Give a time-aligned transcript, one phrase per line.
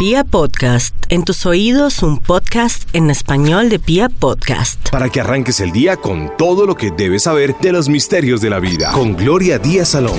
[0.00, 4.88] Pia Podcast, en tus oídos un podcast en español de Pia Podcast.
[4.88, 8.48] Para que arranques el día con todo lo que debes saber de los misterios de
[8.48, 8.92] la vida.
[8.92, 10.18] Con Gloria Díaz Salón.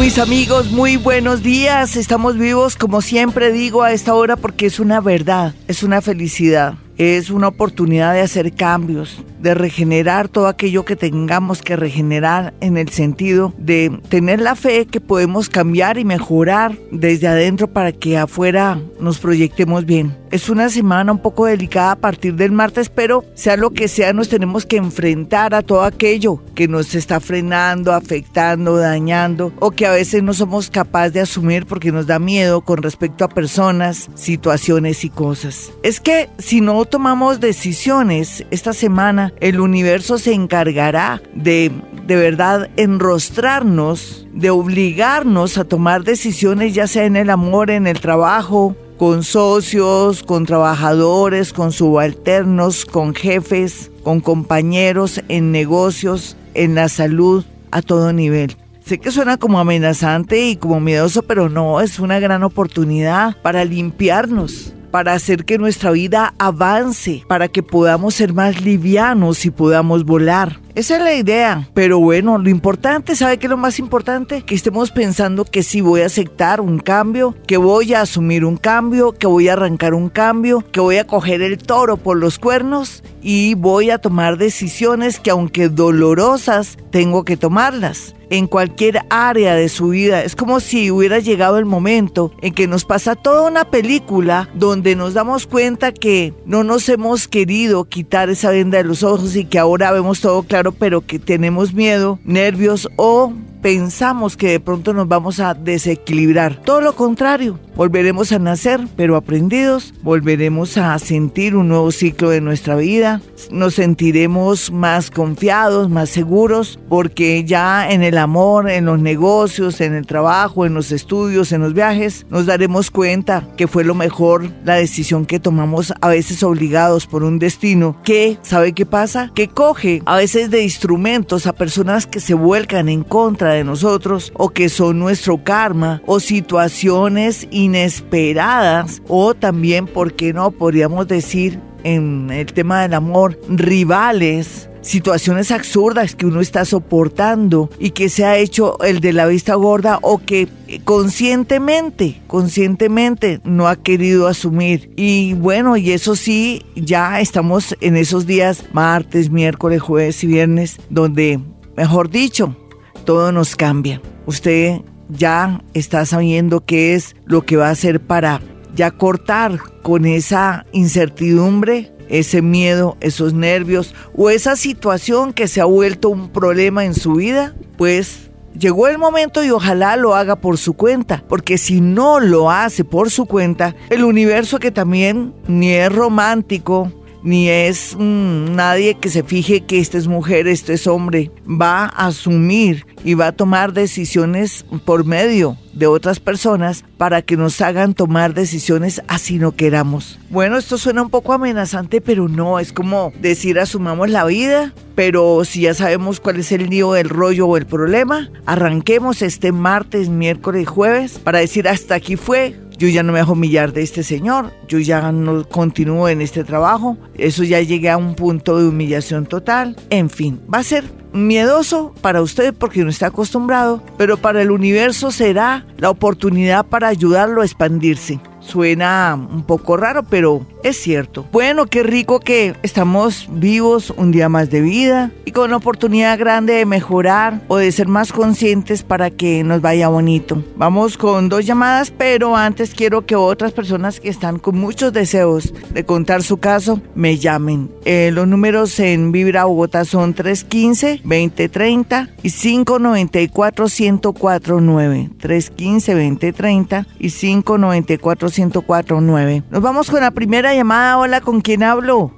[0.00, 1.94] Mis amigos, muy buenos días.
[1.96, 6.78] Estamos vivos, como siempre digo, a esta hora porque es una verdad, es una felicidad
[6.98, 12.76] es una oportunidad de hacer cambios, de regenerar todo aquello que tengamos que regenerar en
[12.76, 18.16] el sentido de tener la fe que podemos cambiar y mejorar desde adentro para que
[18.16, 20.16] afuera nos proyectemos bien.
[20.30, 24.12] Es una semana un poco delicada a partir del martes, pero sea lo que sea,
[24.12, 29.86] nos tenemos que enfrentar a todo aquello que nos está frenando, afectando, dañando o que
[29.86, 34.10] a veces no somos capaces de asumir porque nos da miedo con respecto a personas,
[34.14, 35.72] situaciones y cosas.
[35.82, 41.70] Es que si no tomamos decisiones esta semana, el universo se encargará de
[42.06, 48.00] de verdad enrostrarnos, de obligarnos a tomar decisiones ya sea en el amor, en el
[48.00, 56.88] trabajo, con socios, con trabajadores, con subalternos, con jefes, con compañeros, en negocios, en la
[56.88, 58.56] salud, a todo nivel.
[58.84, 63.64] Sé que suena como amenazante y como miedoso, pero no, es una gran oportunidad para
[63.64, 70.04] limpiarnos, para hacer que nuestra vida avance, para que podamos ser más livianos y podamos
[70.04, 70.60] volar.
[70.74, 71.68] Esa es la idea.
[71.72, 74.42] Pero bueno, lo importante, ¿sabe qué es lo más importante?
[74.42, 78.56] Que estemos pensando que sí voy a aceptar un cambio, que voy a asumir un
[78.56, 82.40] cambio, que voy a arrancar un cambio, que voy a coger el toro por los
[82.40, 89.54] cuernos y voy a tomar decisiones que aunque dolorosas, tengo que tomarlas en cualquier área
[89.54, 90.22] de su vida.
[90.22, 94.96] Es como si hubiera llegado el momento en que nos pasa toda una película donde
[94.96, 99.44] nos damos cuenta que no nos hemos querido quitar esa venda de los ojos y
[99.44, 103.32] que ahora vemos todo claro, pero que tenemos miedo, nervios o
[103.64, 106.60] pensamos que de pronto nos vamos a desequilibrar.
[106.66, 112.42] Todo lo contrario, volveremos a nacer, pero aprendidos, volveremos a sentir un nuevo ciclo de
[112.42, 119.00] nuestra vida, nos sentiremos más confiados, más seguros, porque ya en el amor, en los
[119.00, 123.82] negocios, en el trabajo, en los estudios, en los viajes, nos daremos cuenta que fue
[123.82, 128.84] lo mejor la decisión que tomamos a veces obligados por un destino que, ¿sabe qué
[128.84, 129.32] pasa?
[129.34, 134.32] Que coge a veces de instrumentos a personas que se vuelcan en contra de nosotros
[134.36, 140.50] o que son nuestro karma o situaciones inesperadas o también, ¿por qué no?
[140.50, 147.90] Podríamos decir en el tema del amor, rivales, situaciones absurdas que uno está soportando y
[147.90, 150.48] que se ha hecho el de la vista gorda o que
[150.84, 154.90] conscientemente, conscientemente no ha querido asumir.
[154.96, 160.78] Y bueno, y eso sí, ya estamos en esos días, martes, miércoles, jueves y viernes,
[160.90, 161.40] donde,
[161.76, 162.56] mejor dicho,
[163.04, 164.00] todo nos cambia.
[164.26, 168.40] Usted ya está sabiendo qué es lo que va a hacer para
[168.74, 175.64] ya cortar con esa incertidumbre, ese miedo, esos nervios o esa situación que se ha
[175.64, 180.58] vuelto un problema en su vida, pues llegó el momento y ojalá lo haga por
[180.58, 185.72] su cuenta, porque si no lo hace por su cuenta, el universo que también ni
[185.72, 186.92] es romántico,
[187.24, 191.30] ni es mm, nadie que se fije que esta es mujer, este es hombre.
[191.48, 197.36] Va a asumir y va a tomar decisiones por medio de otras personas para que
[197.36, 200.20] nos hagan tomar decisiones así no queramos.
[200.30, 205.44] Bueno, esto suena un poco amenazante, pero no, es como decir asumamos la vida, pero
[205.44, 210.10] si ya sabemos cuál es el lío, el rollo o el problema, arranquemos este martes,
[210.10, 214.02] miércoles jueves para decir hasta aquí fue, yo ya no me dejo humillar de este
[214.02, 218.68] señor, yo ya no continúo en este trabajo, eso ya llegué a un punto de
[218.68, 220.84] humillación total, en fin, va a ser
[221.14, 226.88] miedoso para usted porque no está acostumbrado, pero para el universo será la oportunidad para
[226.88, 228.20] ayudarlo a expandirse.
[228.46, 231.26] Suena un poco raro, pero es cierto.
[231.32, 236.18] Bueno, qué rico que estamos vivos un día más de vida y con una oportunidad
[236.18, 240.42] grande de mejorar o de ser más conscientes para que nos vaya bonito.
[240.56, 245.52] Vamos con dos llamadas, pero antes quiero que otras personas que están con muchos deseos
[245.70, 247.70] de contar su caso me llamen.
[247.84, 255.10] Eh, los números en Vibra Bogotá son 315 2030 y 594 1049.
[255.18, 259.44] 315 2030 y 594 1049.
[259.50, 260.98] Nos vamos con la primera llamada.
[260.98, 262.10] Hola, ¿con quién hablo?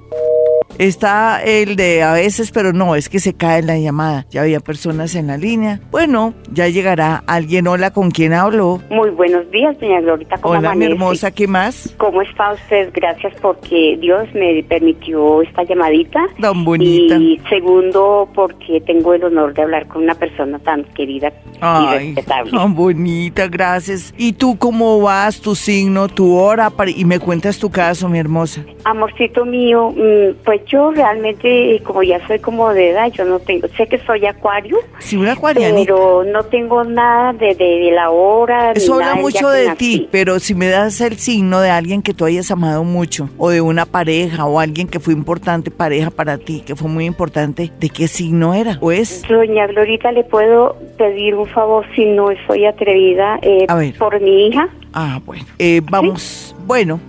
[0.79, 4.27] Está el de a veces, pero no, es que se cae la llamada.
[4.29, 5.79] Ya había personas en la línea.
[5.89, 7.65] Bueno, ya llegará alguien.
[7.65, 8.79] Hola, ¿con quién hablo?
[8.91, 10.37] Muy buenos días, doña Glorita.
[10.37, 11.95] ¿cómo Hola, mi hermosa, ¿qué más?
[11.97, 12.91] ¿Cómo está usted?
[12.93, 16.19] Gracias porque Dios me permitió esta llamadita.
[16.39, 17.15] Tan bonita.
[17.15, 22.51] Y segundo, porque tengo el honor de hablar con una persona tan querida y respetable.
[22.51, 24.13] Tan bonita, gracias.
[24.15, 25.41] ¿Y tú cómo vas?
[25.41, 26.71] ¿Tu signo, tu hora?
[26.95, 28.63] Y me cuentas tu caso, mi hermosa.
[28.83, 33.67] Amorcito mío, mm, pues yo realmente, como ya soy como de edad, yo no tengo,
[33.69, 34.77] sé que soy acuario.
[34.99, 35.61] Sí, un acuario.
[35.75, 38.71] Pero no tengo nada de, de, la hora.
[38.73, 42.25] Eso habla mucho de ti, pero si me das el signo de alguien que tú
[42.25, 46.61] hayas amado mucho, o de una pareja, o alguien que fue importante pareja para ti,
[46.65, 48.77] que fue muy importante, ¿de qué signo era?
[48.81, 49.23] ¿O es?
[49.27, 53.39] Doña Glorita, ¿le puedo pedir un favor si no soy atrevida?
[53.41, 53.93] Eh, A ver.
[53.97, 54.69] Por mi hija.
[54.93, 55.45] Ah, bueno.
[55.59, 56.99] Eh, vamos, bueno.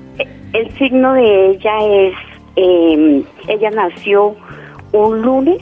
[0.52, 2.14] El signo de ella es,
[2.58, 4.34] em, ella nació
[4.92, 5.60] un lunes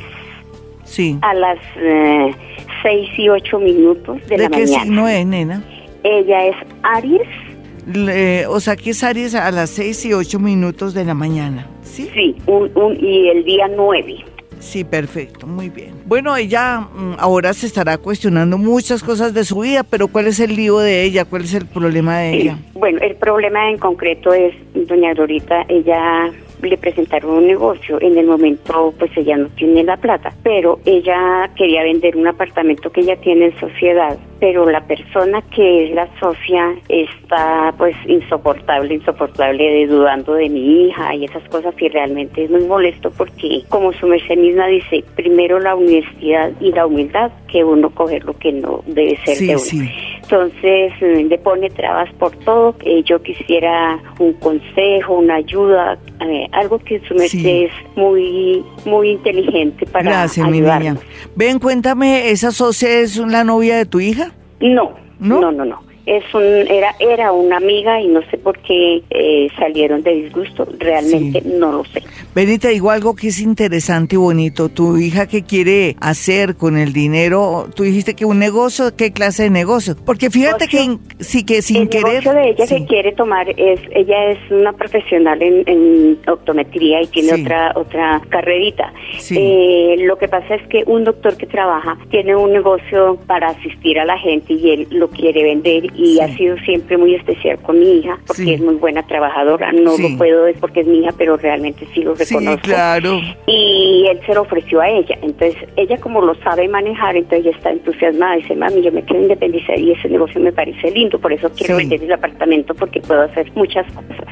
[0.85, 1.19] sí.
[1.21, 2.35] a las eh,
[2.83, 4.57] seis y ocho minutos de, la mañana.
[4.57, 5.63] ¿De qué signo es, nena?
[6.03, 8.49] Ella es Aries.
[8.49, 12.09] o sea, que es Aries a las seis y ocho minutos de la mañana, ¿sí?
[12.15, 14.25] Sí, un, un, y el día nueve.
[14.59, 15.93] Sí, perfecto, muy bien.
[16.07, 20.41] Bueno, ella mm, ahora se estará cuestionando muchas cosas de su vida, pero ¿cuál es
[20.41, 21.25] el lío de ella?
[21.25, 22.59] ¿Cuál es el problema de ella?
[22.73, 26.33] Bueno, el problema en concreto es, doña Dorita, ella
[26.63, 28.01] le presentaron un negocio.
[28.01, 32.91] En el momento, pues ella no tiene la plata, pero ella quería vender un apartamento
[32.91, 38.95] que ella tiene en sociedad, pero la persona que es la socia está pues insoportable,
[38.95, 43.63] insoportable de dudando de mi hija y esas cosas y realmente es muy molesto porque
[43.69, 48.37] como su merced misma dice, primero la universidad y la humildad que uno coger lo
[48.39, 49.91] que no debe ser de uno.
[50.23, 52.75] Entonces mm, le pone trabas por todo.
[53.05, 59.87] yo quisiera un consejo, una ayuda, eh, algo que su merced es muy muy inteligente
[59.87, 60.97] para Gracias, mi niña.
[61.35, 64.26] Ven, cuéntame, ¿esa socia es la novia de tu hija?
[64.61, 65.65] No, no, no, no.
[65.65, 70.13] no es un, era, era una amiga y no sé por qué eh, salieron de
[70.13, 72.03] disgusto, realmente no lo sé.
[72.33, 74.69] Benita, digo algo que es interesante y bonito.
[74.69, 77.67] Tu hija, ¿qué quiere hacer con el dinero?
[77.75, 79.97] Tú dijiste que un negocio, ¿qué clase de negocio?
[80.05, 82.27] Porque fíjate que sí que sin el querer.
[82.27, 87.43] El de ella que quiere tomar es, ella es una profesional en, optometría y tiene
[87.43, 88.93] otra otra carrerita.
[89.31, 93.99] Eh, lo que pasa es que un doctor que trabaja tiene un negocio para asistir
[93.99, 97.79] a la gente y él lo quiere vender y ha sido siempre muy especial con
[97.79, 99.73] mi hija porque es muy buena trabajadora.
[99.73, 102.63] No lo puedo decir porque es mi hija, pero realmente sí lo reconozco.
[102.63, 103.21] claro.
[103.47, 105.19] Y él se lo ofreció a ella.
[105.23, 108.37] Entonces, ella como lo sabe manejar, entonces ella está entusiasmada.
[108.37, 111.77] Dice, mami, yo me quiero independizar y ese negocio me parece lindo, por eso quiero
[111.77, 114.27] vender el apartamento porque puedo hacer muchas cosas.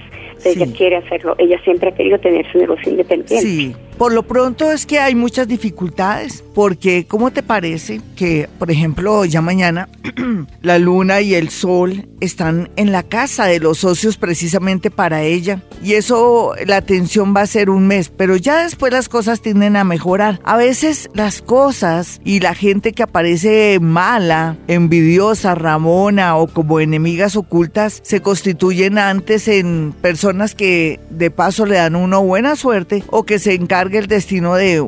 [0.44, 1.34] Ella quiere hacerlo.
[1.38, 3.38] Ella siempre ha querido tener su negocio independiente.
[3.38, 3.75] Sí.
[3.99, 9.25] Por lo pronto es que hay muchas dificultades, porque ¿cómo te parece que, por ejemplo,
[9.25, 9.88] ya mañana
[10.62, 15.62] la luna y el sol están en la casa de los socios precisamente para ella?
[15.82, 19.76] Y eso, la atención va a ser un mes, pero ya después las cosas tienden
[19.76, 20.41] a mejorar.
[20.44, 27.37] A veces las cosas y la gente que aparece mala, envidiosa, ramona o como enemigas
[27.37, 33.25] ocultas, se constituyen antes en personas que de paso le dan uno buena suerte o
[33.25, 34.82] que se encargan el destino de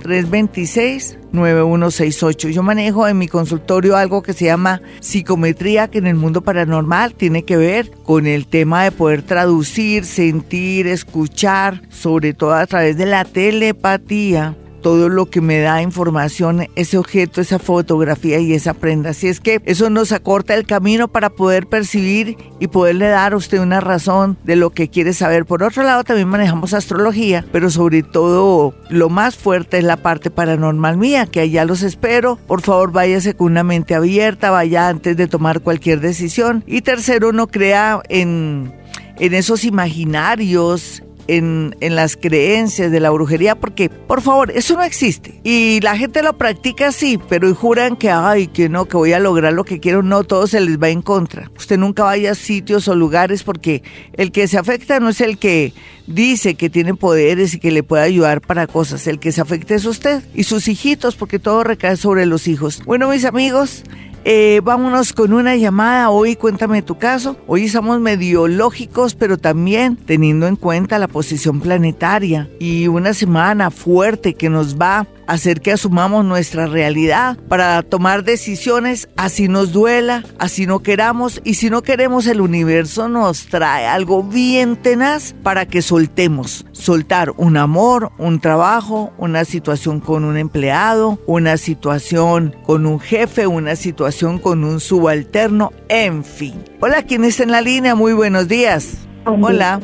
[0.00, 2.50] 313-326-9168.
[2.50, 7.14] Yo manejo en mi consultorio algo que se llama psicometría, que en el mundo paranormal
[7.14, 12.96] tiene que ver con el tema de poder traducir, sentir, escuchar, sobre todo a través
[12.96, 18.74] de la telepatía todo lo que me da información, ese objeto, esa fotografía y esa
[18.74, 19.10] prenda.
[19.10, 23.36] Así es que eso nos acorta el camino para poder percibir y poderle dar a
[23.36, 25.46] usted una razón de lo que quiere saber.
[25.46, 30.30] Por otro lado, también manejamos astrología, pero sobre todo lo más fuerte es la parte
[30.30, 32.38] paranormal mía, que allá los espero.
[32.46, 36.64] Por favor, váyase con una mente abierta, vaya antes de tomar cualquier decisión.
[36.66, 38.72] Y tercero, no crea en,
[39.18, 41.02] en esos imaginarios,
[41.36, 45.40] en, las creencias de la brujería, porque, por favor, eso no existe.
[45.44, 49.20] Y la gente lo practica así, pero juran que, ay, que no, que voy a
[49.20, 51.50] lograr lo que quiero, no, todo se les va en contra.
[51.56, 53.82] Usted nunca vaya a sitios o lugares porque
[54.14, 55.72] el que se afecta no es el que
[56.06, 59.74] dice que tiene poderes y que le puede ayudar para cosas, el que se afecta
[59.74, 62.82] es usted y sus hijitos, porque todo recae sobre los hijos.
[62.84, 63.84] Bueno, mis amigos,
[64.24, 66.10] eh, vámonos con una llamada.
[66.10, 67.36] Hoy cuéntame tu caso.
[67.46, 73.70] Hoy estamos medio lógicos, pero también teniendo en cuenta la posición planetaria y una semana
[73.70, 80.24] fuerte que nos va hacer que asumamos nuestra realidad para tomar decisiones así nos duela,
[80.38, 85.66] así no queramos y si no queremos el universo nos trae algo bien tenaz para
[85.66, 92.84] que soltemos, soltar un amor, un trabajo, una situación con un empleado, una situación con
[92.86, 96.54] un jefe, una situación con un subalterno, en fin.
[96.80, 97.94] Hola, ¿quién está en la línea?
[97.94, 99.06] Muy buenos días.
[99.26, 99.80] Hola.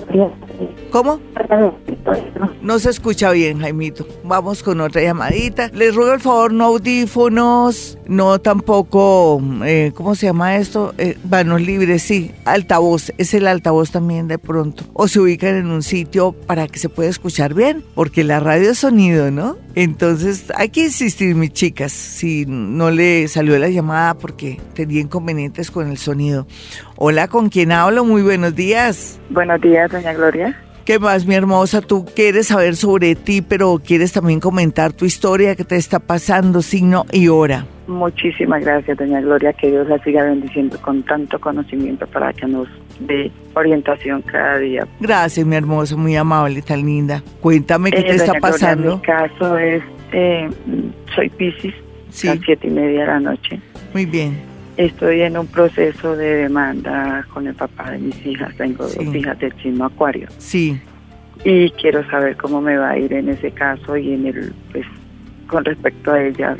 [0.90, 1.20] ¿Cómo?
[2.62, 4.06] No se escucha bien, Jaimito.
[4.24, 5.70] Vamos con otra llamadita.
[5.72, 10.94] Les ruego el favor, no audífonos, no tampoco, eh, ¿cómo se llama esto?
[10.98, 12.32] Eh, vanos libres, sí.
[12.44, 14.84] Altavoz, es el altavoz también de pronto.
[14.92, 18.70] O se ubican en un sitio para que se pueda escuchar bien, porque la radio
[18.70, 19.56] es sonido, ¿no?
[19.74, 25.70] Entonces hay que insistir, mis chicas, si no le salió la llamada porque tenía inconvenientes
[25.70, 26.46] con el sonido.
[26.96, 28.04] Hola, ¿con quién hablo?
[28.04, 29.20] Muy buenos días.
[29.30, 30.56] Buenos días, doña Gloria.
[30.84, 31.80] ¿Qué más, mi hermosa?
[31.80, 36.62] Tú quieres saber sobre ti, pero quieres también comentar tu historia, qué te está pasando,
[36.62, 37.66] signo y hora.
[37.88, 42.68] Muchísimas gracias, doña Gloria, que Dios la siga bendiciendo con tanto conocimiento para que nos
[43.00, 44.86] dé orientación cada día.
[45.00, 47.22] Gracias, mi hermosa, muy amable, tan linda.
[47.40, 48.96] Cuéntame qué Eh, te está doña Gloria, pasando.
[48.96, 50.48] mi caso es, eh,
[51.14, 51.74] soy Piscis,
[52.10, 52.28] Sí.
[52.28, 53.60] a las siete y media de la noche.
[53.92, 54.55] Muy bien.
[54.76, 58.54] Estoy en un proceso de demanda con el papá de mis hijas.
[58.56, 59.04] Tengo Sí.
[59.04, 60.28] dos hijas del signo Acuario.
[60.38, 60.78] Sí.
[61.44, 64.84] Y quiero saber cómo me va a ir en ese caso y en el, pues,
[65.46, 66.58] con respecto a ellas,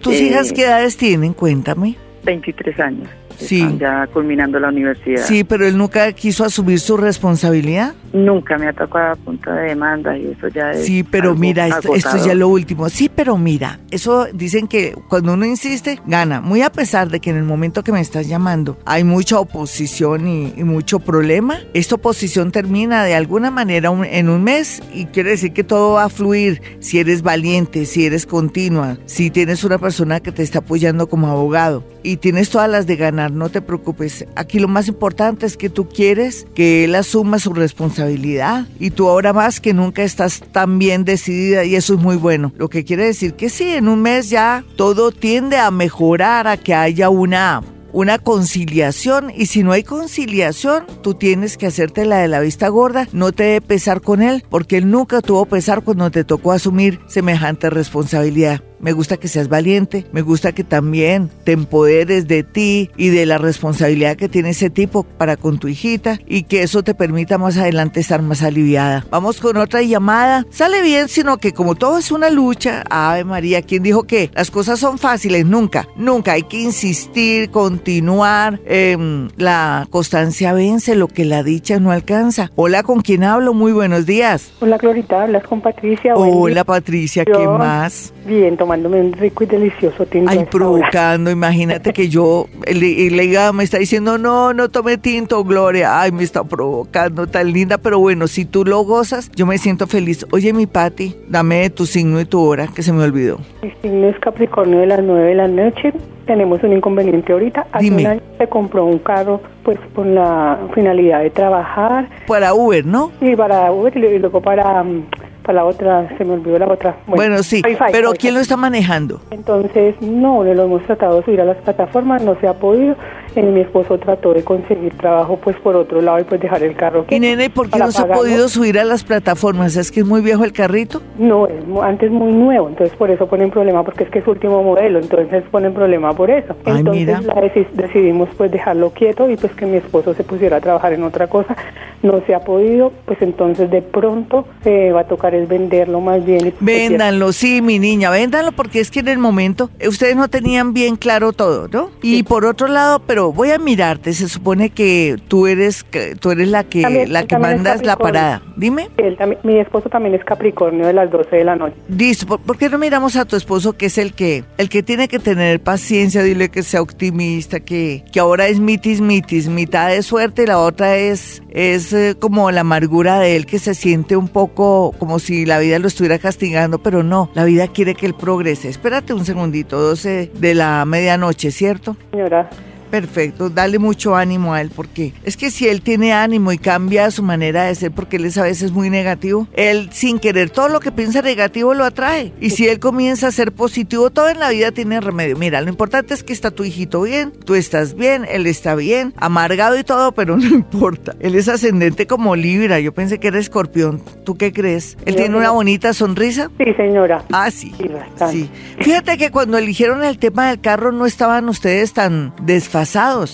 [0.00, 1.32] ¿Tus Eh, hijas qué edades tienen?
[1.32, 1.96] Cuéntame.
[2.24, 3.08] 23 años.
[3.38, 3.60] Sí.
[3.62, 5.22] Están ya culminando la universidad.
[5.22, 7.94] Sí, pero él nunca quiso asumir su responsabilidad.
[8.12, 10.84] Nunca me ha tocado a punta de demanda y eso ya es.
[10.84, 12.88] Sí, pero mira, esto, esto es ya lo último.
[12.90, 16.40] Sí, pero mira, eso dicen que cuando uno insiste, gana.
[16.42, 20.26] Muy a pesar de que en el momento que me estás llamando hay mucha oposición
[20.28, 25.06] y, y mucho problema, esta oposición termina de alguna manera un- en un mes y
[25.06, 29.64] quiere decir que todo va a fluir si eres valiente, si eres continua, si tienes
[29.64, 33.48] una persona que te está apoyando como abogado y tienes todas las de ganar, no
[33.48, 34.26] te preocupes.
[34.36, 39.08] Aquí lo más importante es que tú quieres que él asuma su responsabilidad y tú
[39.08, 42.52] ahora más que nunca estás tan bien decidida y eso es muy bueno.
[42.56, 46.56] Lo que quiere decir que sí, en un mes ya todo tiende a mejorar, a
[46.56, 52.18] que haya una una conciliación y si no hay conciliación, tú tienes que hacerte la
[52.18, 55.82] de la vista gorda, no te debe pesar con él, porque él nunca tuvo pesar
[55.82, 58.62] cuando te tocó asumir semejante responsabilidad.
[58.82, 63.26] Me gusta que seas valiente, me gusta que también te empoderes de ti y de
[63.26, 67.38] la responsabilidad que tiene ese tipo para con tu hijita y que eso te permita
[67.38, 69.06] más adelante estar más aliviada.
[69.08, 70.44] Vamos con otra llamada.
[70.50, 74.50] Sale bien, sino que como todo es una lucha, Ave María, ¿quién dijo que las
[74.50, 75.46] cosas son fáciles?
[75.46, 76.32] Nunca, nunca.
[76.32, 78.58] Hay que insistir, continuar.
[78.66, 82.50] em, la constancia vence lo que la dicha no alcanza.
[82.56, 83.54] Hola, ¿con quién hablo?
[83.54, 84.52] Muy buenos días.
[84.60, 86.14] Hola Glorita, hablas con Patricia.
[86.16, 86.64] Hola.
[86.64, 88.12] Patricia, ¿qué Yo- más?
[88.26, 90.30] Bien, tomándome un rico y delicioso tinto.
[90.30, 96.00] Ay, provocando, imagínate que yo, hígado me está diciendo, no, no tome tinto, Gloria.
[96.00, 99.86] Ay, me está provocando, tan linda, pero bueno, si tú lo gozas, yo me siento
[99.86, 100.26] feliz.
[100.32, 103.38] Oye, mi Pati, dame tu signo y tu hora, que se me olvidó.
[103.62, 105.92] Mi signo es Capricornio de las 9 de la noche.
[106.26, 107.66] Tenemos un inconveniente ahorita.
[107.72, 108.02] Hace Dime.
[108.02, 113.12] un año se compró un carro pues con la finalidad de trabajar Para Uber, ¿no?
[113.20, 115.04] y para Uber y luego para, mm,
[115.42, 116.96] para la otra, se me olvidó la otra.
[117.06, 118.18] Bueno, sí, pero Wi-Fi.
[118.18, 119.20] ¿quién lo está manejando?
[119.30, 122.94] Entonces, no, lo hemos tratado de subir a las plataformas, no se ha podido.
[123.34, 126.74] Eh, mi esposo trató de conseguir trabajo pues por otro lado y pues dejar el
[126.76, 127.06] carro.
[127.08, 129.74] Y quieto nene, ¿por qué no se ha podido subir a las plataformas?
[129.76, 131.00] ¿Es que es muy viejo el carrito?
[131.18, 134.62] No, es antes muy nuevo, entonces por eso ponen problema, porque es que es último
[134.62, 136.54] modelo, entonces ponen problema por eso.
[136.66, 137.20] Ay, entonces mira.
[137.22, 140.92] la deci- decidimos pues dejarlo quieto y pues que mi esposo se pusiera a trabajar
[140.92, 141.56] en otra cosa.
[142.02, 146.00] No se ha podido, pues entonces de pronto eh, va a tocar es es venderlo
[146.00, 146.48] más bien.
[146.48, 150.28] y- Véndanlo, sí, mi niña, véndanlo porque es que en el momento eh, ustedes no
[150.28, 151.90] tenían bien claro todo, ¿no?
[152.02, 155.84] Y por otro lado, pero voy a mirarte, se supone que tú eres
[156.20, 158.42] tú eres la que También- la que mandas la parada.
[158.56, 158.88] Dime.
[158.98, 161.74] Él también, mi esposo también es Capricornio de las 12 de la noche.
[161.88, 164.82] Listo, ¿por, por qué no miramos a tu esposo que es el que el que
[164.82, 169.88] tiene que tener paciencia, dile que sea optimista, que, que ahora es mitis mitis, mitad
[169.88, 173.74] de suerte y la otra es es eh, como la amargura de él que se
[173.74, 177.94] siente un poco como si la vida lo estuviera castigando, pero no, la vida quiere
[177.94, 178.68] que él progrese.
[178.68, 181.96] Espérate un segundito, 12 de la medianoche, ¿cierto?
[182.10, 182.50] Señora,
[182.92, 187.10] Perfecto, dale mucho ánimo a él porque es que si él tiene ánimo y cambia
[187.10, 190.68] su manera de ser porque él es a veces muy negativo, él sin querer todo
[190.68, 192.34] lo que piensa negativo lo atrae.
[192.38, 195.38] Y si él comienza a ser positivo, todo en la vida tiene remedio.
[195.38, 199.14] Mira, lo importante es que está tu hijito bien, tú estás bien, él está bien,
[199.16, 201.16] amargado y todo, pero no importa.
[201.18, 204.02] Él es ascendente como Libra, yo pensé que era escorpión.
[204.26, 204.98] ¿Tú qué crees?
[205.06, 206.50] ¿Él Yo tiene una bonita sonrisa?
[206.58, 207.24] sí, señora.
[207.32, 207.72] Ah, sí.
[207.78, 207.88] Sí.
[208.30, 208.50] Sí.
[208.80, 212.81] Fíjate que cuando eligieron el tema del carro no estaban ustedes tan desfasados.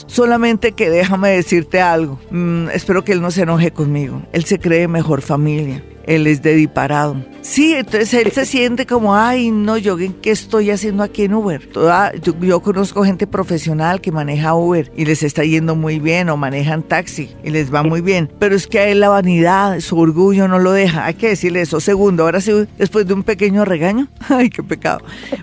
[0.07, 2.19] Solamente que déjame decirte algo.
[2.31, 4.23] Mm, espero que él no se enoje conmigo.
[4.33, 5.83] Él se cree mejor familia.
[6.09, 7.23] Él es de disparado.
[7.43, 11.67] Sí, entonces él se siente como, ay, no, yo qué estoy haciendo aquí en Uber.
[11.67, 16.31] Toda, yo, yo conozco gente profesional que maneja Uber y les está yendo muy bien
[16.31, 18.31] o manejan taxi y les va muy bien.
[18.39, 21.05] Pero es que a él la vanidad, su orgullo no lo deja.
[21.05, 21.79] Hay que decirle eso.
[21.79, 25.01] Segundo, ahora sí, después de un pequeño regaño, ay, qué pecado,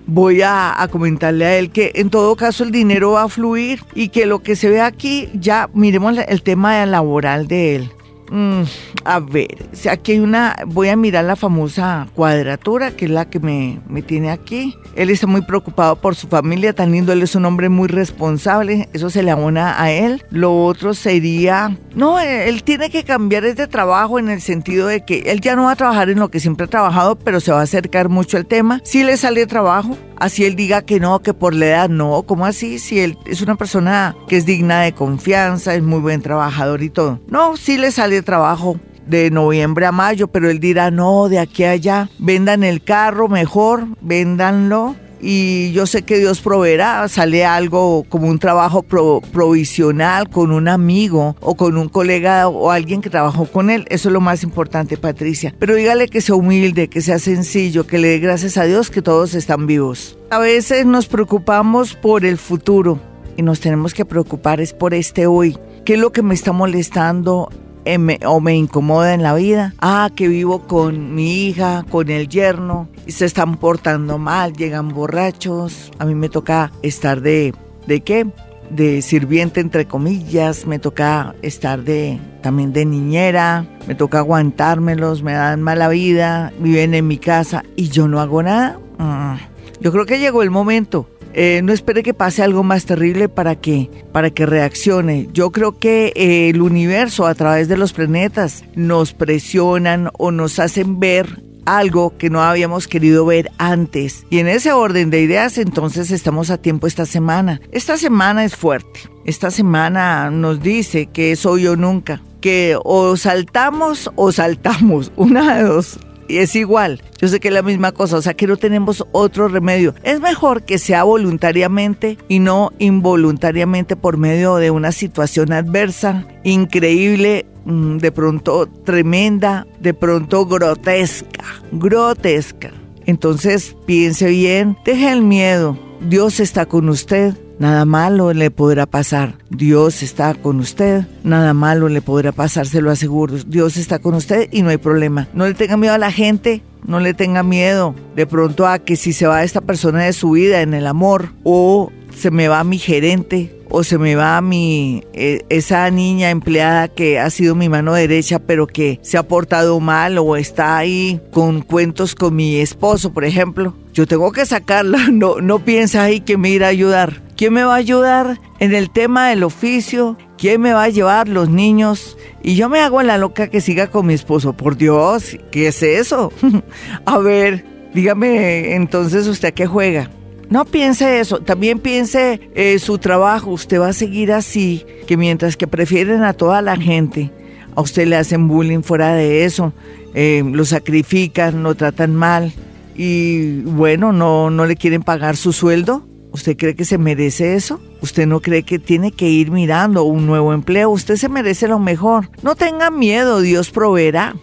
[0.07, 3.83] voy a, a comentarle a él que en todo caso el dinero va a fluir
[3.93, 7.91] y que lo que se ve aquí, ya miremos el tema laboral de él.
[8.31, 8.63] Mm,
[9.03, 13.29] a ver, si aquí hay una, voy a mirar la famosa cuadratura, que es la
[13.29, 14.75] que me, me tiene aquí.
[14.95, 18.89] Él está muy preocupado por su familia, tan lindo, él es un hombre muy responsable,
[18.93, 20.23] eso se le abona a él.
[20.29, 25.03] Lo otro sería, no, él, él tiene que cambiar este trabajo en el sentido de
[25.05, 27.51] que él ya no va a trabajar en lo que siempre ha trabajado, pero se
[27.51, 28.81] va a acercar mucho al tema.
[28.83, 32.45] Si le sale trabajo, así él diga que no, que por la edad no, ¿cómo
[32.45, 32.79] así?
[32.79, 36.89] Si él es una persona que es digna de confianza, es muy buen trabajador y
[36.89, 37.19] todo.
[37.27, 41.63] No, sí le sale trabajo de noviembre a mayo, pero él dirá, no, de aquí
[41.63, 44.95] a allá, vendan el carro mejor, véndanlo.
[45.27, 50.67] Y yo sé que Dios proveerá, sale algo como un trabajo pro- provisional con un
[50.67, 53.85] amigo o con un colega o alguien que trabajó con él.
[53.89, 55.55] Eso es lo más importante, Patricia.
[55.57, 59.01] Pero dígale que sea humilde, que sea sencillo, que le dé gracias a Dios que
[59.01, 60.17] todos están vivos.
[60.29, 62.99] A veces nos preocupamos por el futuro
[63.37, 65.57] y nos tenemos que preocupar es por este hoy.
[65.85, 67.49] ¿Qué es lo que me está molestando
[67.85, 69.73] eh, me- o me incomoda en la vida?
[69.79, 74.89] Ah, que vivo con mi hija, con el yerno y se están portando mal, llegan
[74.89, 75.91] borrachos.
[75.99, 77.53] A mí me toca estar de
[77.87, 78.27] ¿de qué?
[78.69, 85.33] De sirviente entre comillas, me toca estar de también de niñera, me toca aguantármelos, me
[85.33, 88.79] dan mala vida, viven en mi casa y yo no hago nada.
[88.97, 89.35] Mm,
[89.81, 91.07] Yo creo que llegó el momento.
[91.37, 95.27] Eh, no espere que pase algo más terrible para que, para que reaccione.
[95.33, 100.59] Yo creo que eh, el universo a través de los planetas nos presionan o nos
[100.59, 104.25] hacen ver algo que no habíamos querido ver antes.
[104.29, 107.59] Y en ese orden de ideas, entonces estamos a tiempo esta semana.
[107.73, 109.01] Esta semana es fuerte.
[109.25, 112.21] Esta semana nos dice que es hoy o nunca.
[112.39, 115.11] Que o saltamos o saltamos.
[115.17, 115.99] Una de dos.
[116.27, 117.01] Y es igual.
[117.19, 119.93] Yo sé que es la misma cosa, o sea que no tenemos otro remedio.
[120.03, 127.45] Es mejor que sea voluntariamente y no involuntariamente por medio de una situación adversa, increíble,
[127.65, 132.71] mm, de pronto tremenda, de pronto grotesca, grotesca.
[133.05, 135.77] Entonces piense bien, deje el miedo.
[136.01, 137.35] Dios está con usted.
[137.57, 139.35] Nada malo le podrá pasar.
[139.49, 141.05] Dios está con usted.
[141.23, 143.35] Nada malo le podrá pasar, se lo aseguro.
[143.47, 145.27] Dios está con usted y no hay problema.
[145.33, 146.61] No le tenga miedo a la gente.
[146.85, 150.31] No le tenga miedo de pronto a que si se va esta persona de su
[150.31, 155.03] vida en el amor o se me va mi gerente o se me va mi
[155.13, 159.79] eh, esa niña empleada que ha sido mi mano derecha pero que se ha portado
[159.79, 163.75] mal o está ahí con cuentos con mi esposo, por ejemplo.
[163.93, 167.24] Yo tengo que sacarla, no no piensa ahí que me irá a ayudar.
[167.35, 170.17] ¿Quién me va a ayudar en el tema del oficio?
[170.37, 172.17] ¿Quién me va a llevar los niños?
[172.41, 174.53] Y yo me hago en la loca que siga con mi esposo.
[174.53, 176.31] Por Dios, ¿qué es eso?
[177.05, 180.09] a ver, dígame entonces usted a qué juega.
[180.49, 183.51] No piense eso, también piense eh, su trabajo.
[183.51, 187.31] Usted va a seguir así, que mientras que prefieren a toda la gente,
[187.75, 189.73] a usted le hacen bullying fuera de eso,
[190.13, 192.53] eh, lo sacrifican, lo tratan mal
[192.95, 196.07] y bueno, no, no le quieren pagar su sueldo.
[196.35, 197.79] ¿Usted cree que se merece eso?
[198.01, 200.89] ¿Usted no cree que tiene que ir mirando un nuevo empleo?
[200.89, 202.29] Usted se merece lo mejor.
[202.43, 204.35] No tenga miedo, Dios proveerá.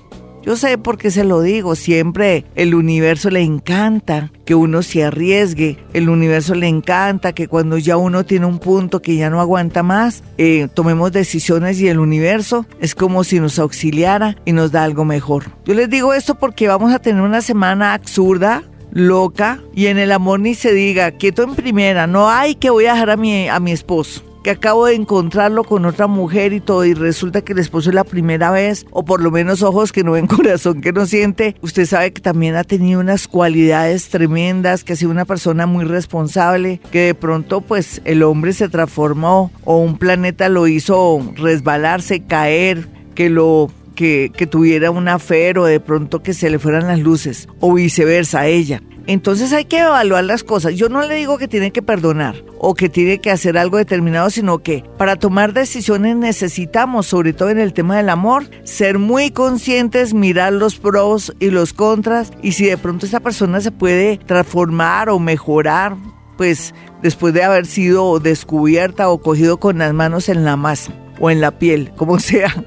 [0.42, 5.04] Yo sé por qué se lo digo, siempre el universo le encanta que uno se
[5.04, 9.40] arriesgue, el universo le encanta que cuando ya uno tiene un punto que ya no
[9.40, 14.72] aguanta más, eh, tomemos decisiones y el universo es como si nos auxiliara y nos
[14.72, 15.44] da algo mejor.
[15.64, 20.12] Yo les digo esto porque vamos a tener una semana absurda, loca y en el
[20.12, 23.48] amor ni se diga, quieto en primera, no hay que voy a dejar a mi,
[23.48, 27.52] a mi esposo que acabo de encontrarlo con otra mujer y todo, y resulta que
[27.52, 30.80] el esposo es la primera vez, o por lo menos ojos que no ven, corazón
[30.80, 35.10] que no siente, usted sabe que también ha tenido unas cualidades tremendas, que ha sido
[35.10, 40.48] una persona muy responsable, que de pronto pues el hombre se transformó o un planeta
[40.48, 46.50] lo hizo resbalarse, caer, que lo que, tuviera una fe o de pronto que se
[46.50, 48.82] le fueran las luces o viceversa a ella.
[49.06, 50.74] Entonces hay que evaluar las cosas.
[50.74, 54.30] Yo no le digo que tiene que perdonar o que tiene que hacer algo determinado,
[54.30, 59.30] sino que para tomar decisiones necesitamos, sobre todo en el tema del amor, ser muy
[59.30, 64.18] conscientes, mirar los pros y los contras y si de pronto esa persona se puede
[64.18, 65.96] transformar o mejorar,
[66.36, 71.30] pues después de haber sido descubierta o cogido con las manos en la masa o
[71.30, 72.64] en la piel, como sea.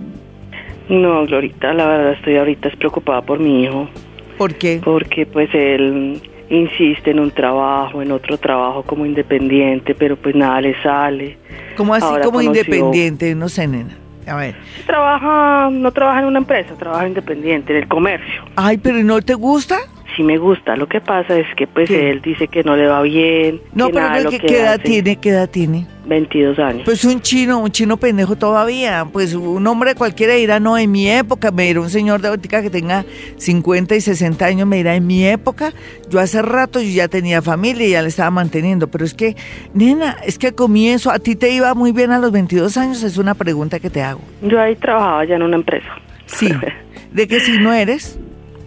[0.91, 3.89] No, Glorita, la verdad estoy ahorita es preocupada por mi hijo.
[4.37, 4.81] ¿Por qué?
[4.85, 10.61] Porque pues él insiste en un trabajo, en otro trabajo como independiente, pero pues nada
[10.61, 11.39] le sale.
[11.77, 13.35] ¿Cómo así como independiente?
[13.35, 13.97] No sé, nena.
[14.27, 14.55] A ver.
[14.87, 18.43] Trabaja, no trabaja en una empresa, trabaja independiente, en el comercio.
[18.57, 19.79] Ay, pero ¿no te gusta?
[20.21, 23.01] Sí me gusta, lo que pasa es que pues él dice que no le va
[23.01, 23.59] bien.
[23.73, 25.17] No, que pero nada lo ¿qué, que qué edad tiene?
[25.17, 25.87] ¿Qué edad tiene?
[26.05, 26.83] 22 años.
[26.85, 29.07] Pues un chino, un chino pendejo todavía.
[29.11, 32.61] Pues un hombre cualquiera dirá, no, en mi época, me dirá un señor de óptica
[32.61, 33.07] que tenga
[33.39, 35.73] 50 y 60 años, me dirá, en mi época,
[36.11, 38.89] yo hace rato yo ya tenía familia y ya le estaba manteniendo.
[38.89, 39.37] Pero es que,
[39.73, 43.03] nena, es que al comienzo, ¿a ti te iba muy bien a los 22 años?
[43.03, 44.21] Es una pregunta que te hago.
[44.43, 45.89] Yo ahí trabajaba ya en una empresa.
[46.27, 46.53] Sí.
[47.11, 48.19] ¿De qué signo eres?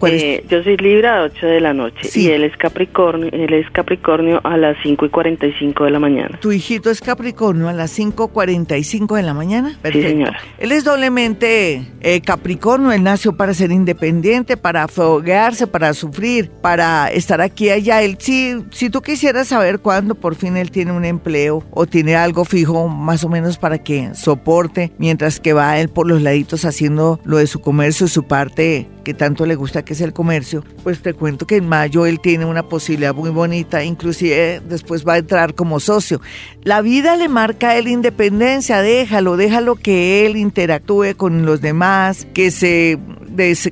[0.02, 3.70] Eh, yo soy Libra a 8 de la noche y él es Capricornio, él es
[3.70, 6.38] Capricornio a las 5 y 45 de la mañana.
[6.40, 9.78] ¿Tu hijito es Capricornio a las 5 y 45 de la mañana?
[9.80, 10.08] Perfecto.
[10.08, 10.38] Sí, señora.
[10.58, 17.08] Él es doblemente eh, Capricornio, él nació para ser independiente, para foguearse, para sufrir, para
[17.08, 18.02] estar aquí allá.
[18.02, 22.16] Él, si, si tú quisieras saber cuándo por fin él tiene un empleo o tiene
[22.16, 26.64] algo fijo más o menos para que soporte, mientras que va él por los laditos
[26.64, 30.64] haciendo lo de su comercio, su parte que tanto le gusta que es el comercio,
[30.82, 35.14] pues te cuento que en mayo él tiene una posibilidad muy bonita, inclusive después va
[35.14, 36.20] a entrar como socio.
[36.62, 42.26] La vida le marca a él independencia, déjalo, déjalo que él interactúe con los demás,
[42.34, 42.98] que se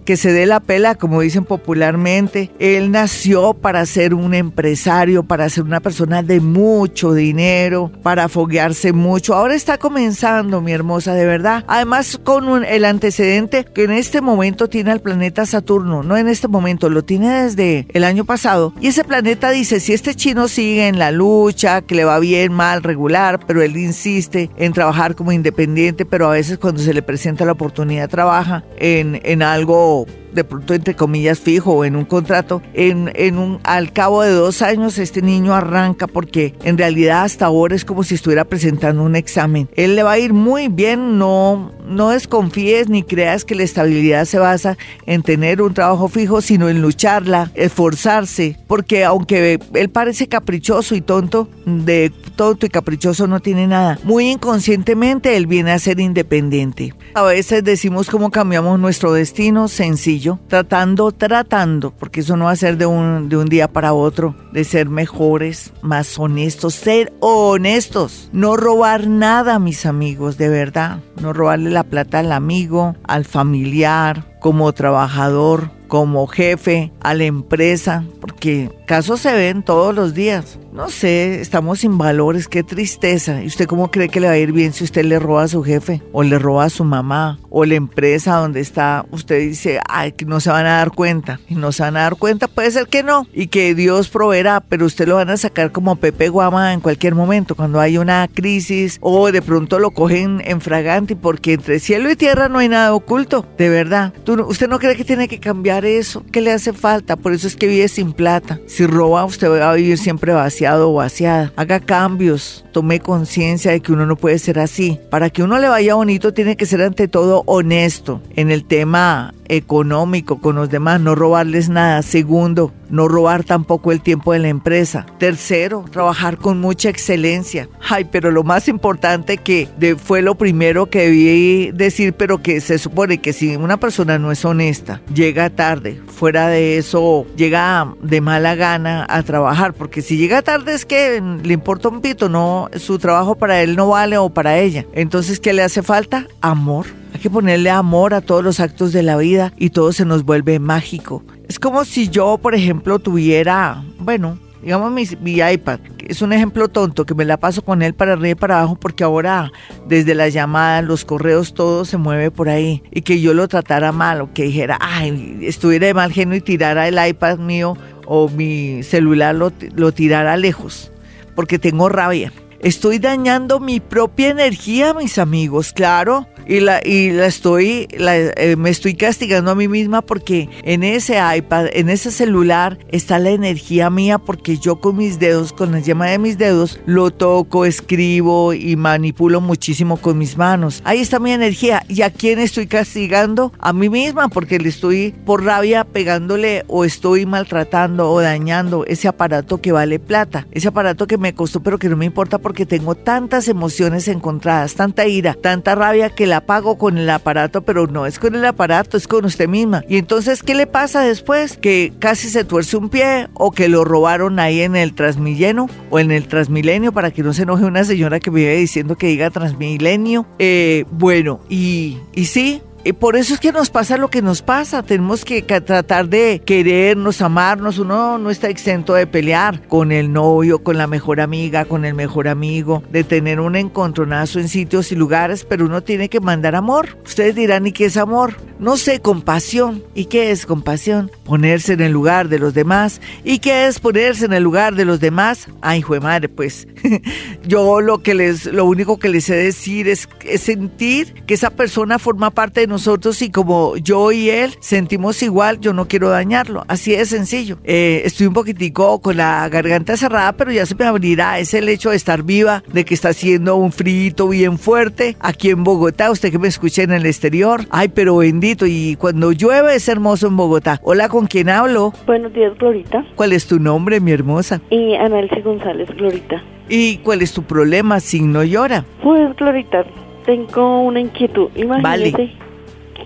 [0.04, 2.50] que se dé la pela, como dicen popularmente.
[2.58, 8.92] Él nació para ser un empresario, para ser una persona de mucho dinero, para foguearse
[8.92, 9.34] mucho.
[9.34, 11.64] Ahora está comenzando, mi hermosa, de verdad.
[11.68, 16.48] Además, con el antecedente que en este momento tiene al planeta Saturno, no en este
[16.48, 18.72] momento, lo tiene desde el año pasado.
[18.80, 22.52] Y ese planeta dice, si este chino sigue en la lucha, que le va bien,
[22.52, 27.02] mal, regular, pero él insiste en trabajar como independiente, pero a veces cuando se le
[27.02, 32.04] presenta la oportunidad trabaja en, en algo de pronto entre comillas fijo o en un
[32.04, 37.22] contrato, en, en un, al cabo de dos años este niño arranca porque en realidad
[37.22, 39.68] hasta ahora es como si estuviera presentando un examen.
[39.74, 44.24] Él le va a ir muy bien, no, no desconfíes ni creas que la estabilidad
[44.24, 50.28] se basa en tener un trabajo fijo, sino en lucharla, esforzarse, porque aunque él parece
[50.28, 53.98] caprichoso y tonto, de tonto y caprichoso no tiene nada.
[54.04, 56.94] Muy inconscientemente él viene a ser independiente.
[57.14, 62.56] A veces decimos cómo cambiamos nuestro destino, sencillo tratando, tratando, porque eso no va a
[62.56, 68.28] ser de un, de un día para otro, de ser mejores, más honestos, ser honestos,
[68.32, 74.31] no robar nada, mis amigos, de verdad, no robarle la plata al amigo, al familiar,
[74.42, 80.58] como trabajador, como jefe, a la empresa, porque casos se ven todos los días.
[80.72, 83.42] No sé, estamos sin valores, qué tristeza.
[83.42, 85.48] ¿Y usted cómo cree que le va a ir bien si usted le roba a
[85.48, 89.04] su jefe o le roba a su mamá o la empresa donde está?
[89.10, 91.40] Usted dice, ay, que no se van a dar cuenta.
[91.46, 93.26] Y no se van a dar cuenta, puede ser que no.
[93.34, 97.14] Y que Dios proveerá, pero usted lo van a sacar como Pepe Guama en cualquier
[97.14, 102.10] momento, cuando hay una crisis o de pronto lo cogen en fragante porque entre cielo
[102.10, 104.14] y tierra no hay nada oculto, de verdad.
[104.26, 106.24] ¿Usted no cree que tiene que cambiar eso?
[106.32, 107.16] ¿Qué le hace falta?
[107.16, 108.58] Por eso es que vive sin plata.
[108.66, 110.32] Si roba, usted va a vivir siempre
[110.64, 111.52] o vaciada.
[111.56, 112.64] Haga cambios.
[112.72, 114.98] Tome conciencia de que uno no puede ser así.
[115.10, 119.34] Para que uno le vaya bonito, tiene que ser ante todo honesto en el tema
[119.48, 122.02] económico con los demás, no robarles nada.
[122.02, 125.06] Segundo, no robar tampoco el tiempo de la empresa.
[125.18, 127.68] Tercero, trabajar con mucha excelencia.
[127.88, 132.78] Ay, pero lo más importante que fue lo primero que debí decir, pero que se
[132.78, 138.20] supone que si una persona no es honesta, llega tarde, fuera de eso, llega de
[138.20, 142.68] mala gana a trabajar, porque si llega tarde es que le importa un pito, no,
[142.76, 144.84] su trabajo para él no vale o para ella.
[144.92, 146.26] Entonces, ¿qué le hace falta?
[146.42, 150.04] Amor hay que ponerle amor a todos los actos de la vida y todo se
[150.04, 151.22] nos vuelve mágico.
[151.52, 157.04] Es como si yo, por ejemplo, tuviera, bueno, digamos mi, iPad, es un ejemplo tonto
[157.04, 159.52] que me la paso con él para arriba y para abajo porque ahora
[159.86, 163.92] desde las llamadas, los correos, todo se mueve por ahí y que yo lo tratara
[163.92, 168.30] mal o que dijera, ay, estuviera de mal genio y tirara el iPad mío o
[168.30, 170.90] mi celular lo, lo tirara lejos
[171.34, 172.32] porque tengo rabia.
[172.60, 178.70] Estoy dañando mi propia energía, mis amigos, claro y la y la estoy eh, me
[178.70, 183.90] estoy castigando a mí misma porque en ese iPad, en ese celular está la energía
[183.90, 188.52] mía porque yo con mis dedos, con la llama de mis dedos lo toco, escribo
[188.52, 190.82] y manipulo muchísimo con mis manos.
[190.84, 193.52] Ahí está mi energía y a quién estoy castigando?
[193.58, 199.08] A mí misma porque le estoy por rabia pegándole o estoy maltratando o dañando ese
[199.08, 202.66] aparato que vale plata, ese aparato que me costó pero que no me importa porque
[202.66, 207.86] tengo tantas emociones encontradas, tanta ira, tanta rabia que la pago con el aparato, pero
[207.86, 209.84] no es con el aparato, es con usted misma.
[209.88, 211.56] Y entonces, ¿qué le pasa después?
[211.56, 215.98] Que casi se tuerce un pie o que lo robaron ahí en el Transmilleno o
[215.98, 219.30] en el Transmilenio para que no se enoje una señora que vive diciendo que diga
[219.30, 220.26] Transmilenio.
[220.38, 224.82] Eh, bueno, y, y sí, por eso es que nos pasa lo que nos pasa.
[224.82, 227.78] Tenemos que tratar de querernos, amarnos.
[227.78, 231.94] Uno no está exento de pelear con el novio, con la mejor amiga, con el
[231.94, 236.56] mejor amigo, de tener un encontronazo en sitios y lugares, pero uno tiene que mandar
[236.56, 236.98] amor.
[237.04, 238.36] Ustedes dirán, ¿y qué es amor?
[238.58, 239.84] No sé, compasión.
[239.94, 241.10] ¿Y qué es compasión?
[241.24, 243.00] Ponerse en el lugar de los demás.
[243.22, 245.46] ¿Y qué es ponerse en el lugar de los demás?
[245.60, 246.66] Ay, hijo de madre, pues
[247.46, 251.50] yo lo que les, lo único que les sé decir es, es sentir que esa
[251.50, 256.08] persona forma parte de nosotros y como yo y él sentimos igual, yo no quiero
[256.08, 256.64] dañarlo.
[256.66, 257.58] Así de sencillo.
[257.64, 261.38] Eh, estoy un poquitico con la garganta cerrada, pero ya se me abrirá.
[261.38, 265.50] Es el hecho de estar viva, de que está haciendo un frito bien fuerte aquí
[265.50, 266.10] en Bogotá.
[266.10, 267.60] Usted que me escucha en el exterior.
[267.70, 268.66] Ay, pero bendito.
[268.66, 270.80] Y cuando llueve es hermoso en Bogotá.
[270.82, 271.92] Hola, ¿con quién hablo?
[272.06, 273.04] Buenos días, Glorita.
[273.14, 274.60] ¿Cuál es tu nombre, mi hermosa?
[274.70, 276.42] Y Analce González, Glorita.
[276.68, 278.00] ¿Y cuál es tu problema?
[278.00, 278.84] Signo llora.
[279.02, 279.84] Pues, Glorita,
[280.24, 281.50] tengo una inquietud.
[281.54, 282.32] Imagínate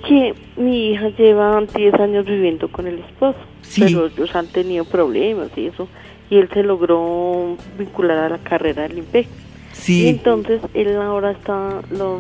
[0.09, 3.83] que mi hija lleva 10 años viviendo con el esposo, Sí.
[3.83, 5.89] pero ellos han tenido problemas y eso,
[6.31, 9.27] y él se logró vincular a la carrera del IMPEC.
[9.27, 12.19] Y Sí, entonces él ahora está, lo,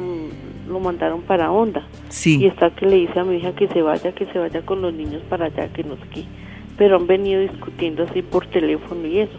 [0.68, 1.86] lo mandaron para Onda.
[2.08, 2.46] Y sí.
[2.46, 4.92] está que le dice a mi hija que se vaya, que se vaya con los
[4.92, 6.24] niños para allá, que no sé qué.
[6.76, 9.38] Pero han venido discutiendo así por teléfono y eso.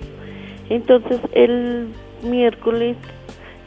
[0.70, 1.88] Entonces el
[2.24, 2.98] miércoles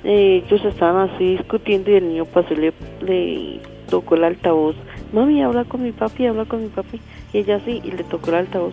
[0.05, 3.61] eh, ellos estaban así discutiendo y el niño pasó y le, le
[3.91, 4.77] tocó el altavoz.
[5.13, 7.01] Mami, habla con mi papi, habla con mi papi.
[7.33, 8.73] Y ella sí, y le tocó el altavoz.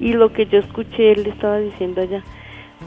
[0.00, 2.22] Y lo que yo escuché, él le estaba diciendo allá,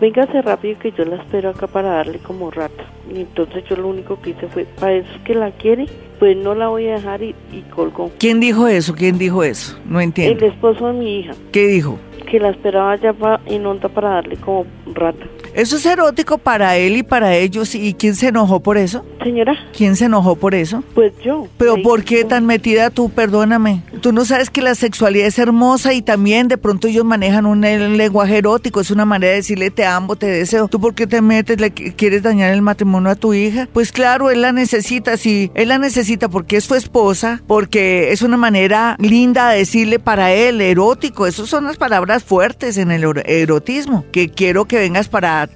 [0.02, 2.84] véngase rápido que yo la espero acá para darle como rata.
[3.14, 5.86] Y entonces yo lo único que hice fue, para eso es que la quiere,
[6.20, 8.12] pues no la voy a dejar y, y colgó.
[8.20, 8.94] ¿Quién dijo eso?
[8.94, 9.80] ¿Quién dijo eso?
[9.86, 10.46] No El entiendo.
[10.46, 11.98] esposo de mi hija, ¿Qué dijo?
[12.30, 15.26] que la esperaba pa- en onda para darle como rata.
[15.58, 17.76] Eso es erótico para él y para ellos.
[17.76, 19.04] ¿Y quién se enojó por eso?
[19.24, 20.84] Señora, ¿Quién se enojó por eso?
[20.94, 21.48] pues yo.
[21.58, 23.10] Pero le ¿por qué tan metida tú?
[23.10, 23.82] Perdóname.
[24.02, 27.62] Tú no sabes que la sexualidad es hermosa y también de pronto ellos manejan un
[27.62, 28.80] lenguaje erótico.
[28.82, 30.68] Es una manera de decirle te amo, te deseo.
[30.68, 31.60] ¿Tú por qué te metes?
[31.60, 33.68] ¿Le qu- quieres dañar el matrimonio a tu hija?
[33.74, 35.18] Pues claro, él la necesita.
[35.18, 39.98] Sí, él la necesita porque es su esposa, porque es una manera linda de decirle
[40.00, 41.26] para él, erótico.
[41.26, 44.06] Esas son las palabras fuertes en el ero- erotismo.
[44.12, 45.47] Que quiero que vengas para,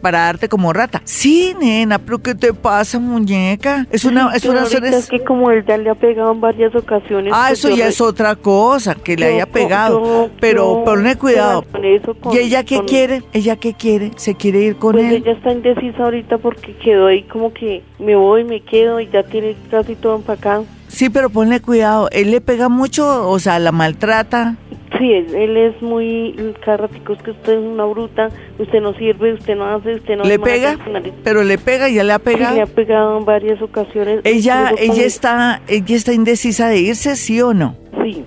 [0.00, 1.02] para darte como rata.
[1.04, 3.86] Sí, nena, pero ¿qué te pasa, muñeca?
[3.90, 6.74] Es una, es una, ahorita es- que como él ya le ha pegado en varias
[6.74, 7.32] ocasiones.
[7.34, 10.00] Ah, pues eso ya es otra cosa, que le yo haya pegado.
[10.02, 11.62] yo- pero ponle cuidado.
[11.70, 13.22] con eso, con- ¿Y ella qué con- quiere?
[13.32, 14.10] ¿Ella qué quiere?
[14.16, 15.22] ¿Se quiere ir con Pues él?
[15.24, 19.22] ella está indecisa ahorita porque quedó ahí como que me voy, me quedo y ya
[19.22, 20.64] tiene casi todo empacado.
[20.88, 22.08] Sí, pero ponle cuidado.
[22.10, 23.28] ¿Él le pega mucho?
[23.28, 24.56] O sea, ¿la maltrata?
[25.00, 28.92] Sí, él, él es muy cada ratico es que usted es una bruta, usted no
[28.94, 30.76] sirve, usted no hace, usted no ¿Le pega?
[31.24, 31.88] ¿Pero le pega?
[31.88, 32.54] ¿Ya le ha Sí, pegado?
[32.56, 34.20] le ha pegado en varias ocasiones.
[34.24, 37.76] ¿Ella, ella, está, ¿Ella está indecisa de irse, sí o no?
[38.04, 38.24] Sí,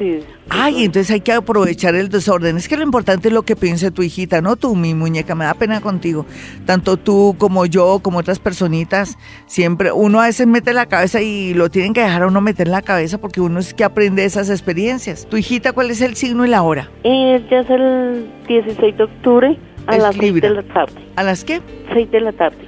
[0.00, 0.18] sí.
[0.48, 2.56] Ay, entonces hay que aprovechar el desorden.
[2.56, 5.34] Es que lo importante es lo que piense tu hijita, no tú, mi muñeca.
[5.34, 6.24] Me da pena contigo.
[6.64, 11.52] Tanto tú como yo, como otras personitas, siempre uno a veces mete la cabeza y
[11.54, 14.48] lo tienen que dejar a uno meter la cabeza porque uno es que aprende esas
[14.48, 15.26] experiencias.
[15.28, 16.90] Tu hijita, ¿cuál es el signo y la hora?
[17.02, 20.48] Eh, ya es el 16 de octubre a Es las 6 Libra.
[20.48, 20.94] de la tarde.
[21.16, 21.60] ¿A las qué?
[21.92, 22.58] 6 de la tarde.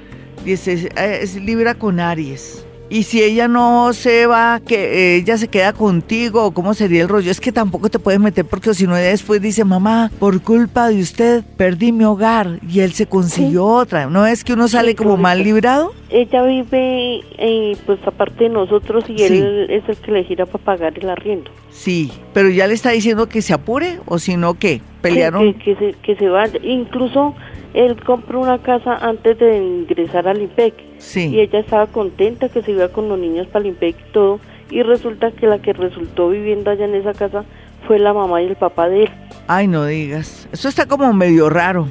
[0.43, 2.65] Dice, eh, es Libra con Aries.
[2.91, 7.03] Y si ella no se va, que eh, ella se queda contigo, ¿o ¿cómo sería
[7.03, 7.29] el rollo?
[7.29, 10.99] Es que tampoco te puedes meter porque si no después dice, mamá, por culpa de
[10.99, 14.07] usted perdí mi hogar y él se consiguió otra.
[14.07, 15.93] ¿No es que uno sale Sí, como mal librado?
[16.09, 19.25] Ella vive, eh, pues aparte de nosotros, y Sí.
[19.25, 21.51] él es el que le gira para pagar el arriendo.
[21.69, 24.81] Sí, pero ya le está diciendo que se apure o si no, ¿qué?
[25.01, 25.53] ¿Pelearon?
[25.53, 26.59] Que, que, se, que se vaya.
[26.63, 27.35] Incluso
[27.85, 30.73] él compró una casa antes de ingresar al IMPEC.
[30.79, 31.39] Y Sí.
[31.39, 34.39] ella estaba contenta que se iba con los niños para el IMPEC y todo.
[34.69, 37.45] Y resulta que la que resultó viviendo allá en esa casa
[37.87, 39.09] fue la mamá y el papá de él.
[39.47, 40.47] Ay, no digas.
[40.51, 41.87] Eso está como medio raro.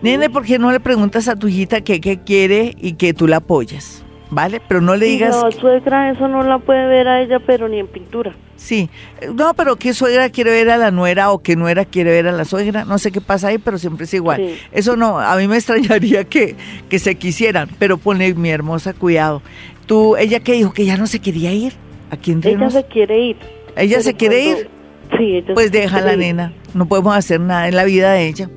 [0.00, 3.26] Nene, ¿por qué no le preguntas a tu hijita qué, qué quiere y que tú
[3.26, 4.04] la apoyas?
[4.30, 4.60] ¿Vale?
[4.66, 5.36] Pero no le digas...
[5.40, 8.34] la suegra eso no la puede ver a ella, pero ni en pintura.
[8.56, 8.88] Sí,
[9.20, 12.26] Eh, no, pero qué suegra quiere ver a la nuera o qué nuera quiere ver
[12.26, 14.38] a la suegra, no sé qué pasa ahí, pero siempre es igual.
[14.44, 14.58] Sí.
[14.72, 16.56] Eso no, a mí me extrañaría que,
[16.88, 19.42] que se quisieran, pero ponle mi hermosa cuidado.
[19.86, 21.74] Tú, ella que dijo que ya no se quería ir,
[22.10, 23.36] aquí entre Ella se quiere ir.
[23.76, 24.70] ¿Ella se quiere cuando- ir?
[25.16, 26.18] Sí, ella Pues déjala, ir.
[26.18, 28.50] nena, no podemos hacer nada en la vida de ella.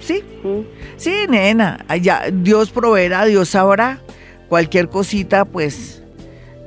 [0.00, 0.60] Sí, Mm.
[0.96, 4.00] sí, nena, allá Dios proveerá, Dios sabrá,
[4.48, 6.04] cualquier cosita, pues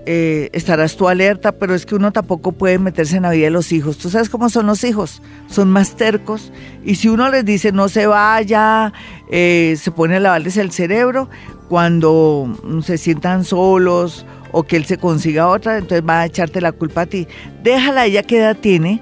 [0.10, 3.52] eh, estarás tú alerta, pero es que uno tampoco puede meterse en la vida de
[3.52, 3.98] los hijos.
[3.98, 6.54] Tú sabes cómo son los hijos, son más tercos.
[6.86, 8.94] Y si uno les dice no se vaya,
[9.30, 11.30] eh, se pone a lavarles el cerebro,
[11.68, 16.62] cuando mm, se sientan solos o que él se consiga otra, entonces va a echarte
[16.62, 17.28] la culpa a ti.
[17.62, 19.02] Déjala, ella qué edad tiene.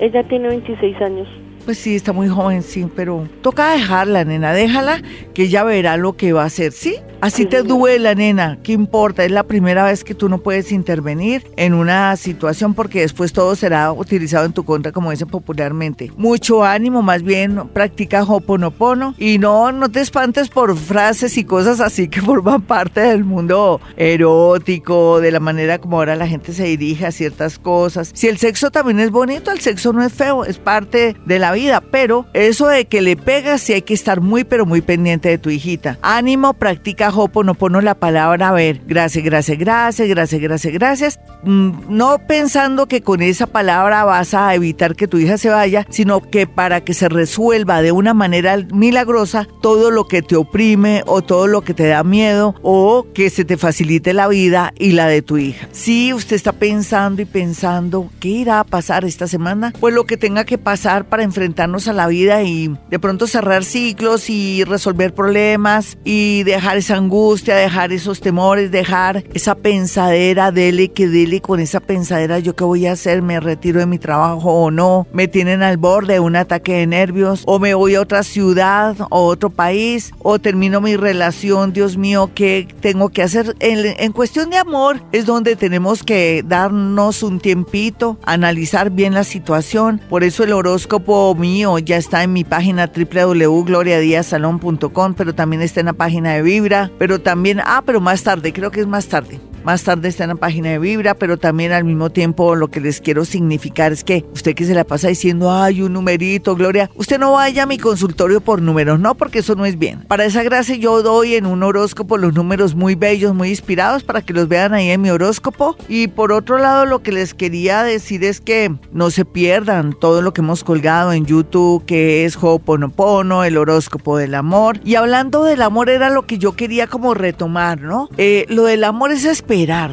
[0.00, 1.28] Ella tiene 26 años.
[1.64, 5.00] Pues sí, está muy joven, sí, pero toca dejarla, nena, déjala
[5.32, 6.96] que ella verá lo que va a hacer, ¿sí?
[7.22, 9.24] Así te duela, nena, ¿qué importa?
[9.24, 13.54] Es la primera vez que tú no puedes intervenir en una situación porque después todo
[13.54, 16.10] será utilizado en tu contra, como dicen popularmente.
[16.16, 21.78] Mucho ánimo, más bien practica hoponopono y no, no te espantes por frases y cosas
[21.78, 26.64] así que forman parte del mundo erótico, de la manera como ahora la gente se
[26.64, 28.10] dirige a ciertas cosas.
[28.14, 31.51] Si el sexo también es bonito, el sexo no es feo, es parte de la
[31.52, 35.28] vida, pero eso de que le pegas sí hay que estar muy pero muy pendiente
[35.28, 35.98] de tu hijita.
[36.02, 41.20] Ánimo, practica Hoponopono la palabra a ver, gracias, gracias, gracias, gracias, gracias, gracias.
[41.44, 45.86] Mm, no pensando que con esa palabra vas a evitar que tu hija se vaya,
[45.90, 51.02] sino que para que se resuelva de una manera milagrosa todo lo que te oprime
[51.06, 54.92] o todo lo que te da miedo o que se te facilite la vida y
[54.92, 55.68] la de tu hija.
[55.72, 60.16] Si usted está pensando y pensando qué irá a pasar esta semana, pues lo que
[60.16, 65.12] tenga que pasar para enfrentarnos a la vida y de pronto cerrar ciclos y resolver
[65.12, 71.58] problemas y dejar esa angustia, dejar esos temores, dejar esa pensadera, dele que dele con
[71.58, 75.26] esa pensadera, yo qué voy a hacer, me retiro de mi trabajo o no, me
[75.26, 79.24] tienen al borde de un ataque de nervios o me voy a otra ciudad o
[79.24, 83.56] otro país o termino mi relación, Dios mío, ¿qué tengo que hacer?
[83.58, 89.24] En, en cuestión de amor es donde tenemos que darnos un tiempito, analizar bien la
[89.24, 95.80] situación, por eso el horóscopo mío ya está en mi página www.gloriadiasalon.com, pero también está
[95.80, 99.08] en la página de Vibra, pero también, ah, pero más tarde, creo que es más
[99.08, 99.40] tarde.
[99.64, 102.80] Más tarde está en la página de Vibra, pero también al mismo tiempo lo que
[102.80, 106.90] les quiero significar es que usted que se la pasa diciendo, ay, un numerito, Gloria,
[106.96, 110.00] usted no vaya a mi consultorio por números, no, porque eso no es bien.
[110.08, 114.22] Para esa gracia yo doy en un horóscopo los números muy bellos, muy inspirados para
[114.22, 115.76] que los vean ahí en mi horóscopo.
[115.88, 120.22] Y por otro lado, lo que les quería decir es que no se pierdan todo
[120.22, 124.80] lo que hemos colgado en YouTube, que es Ho'oponopono, el horóscopo del amor.
[124.84, 128.08] Y hablando del amor era lo que yo quería como retomar, ¿no?
[128.16, 129.24] Eh, lo del amor es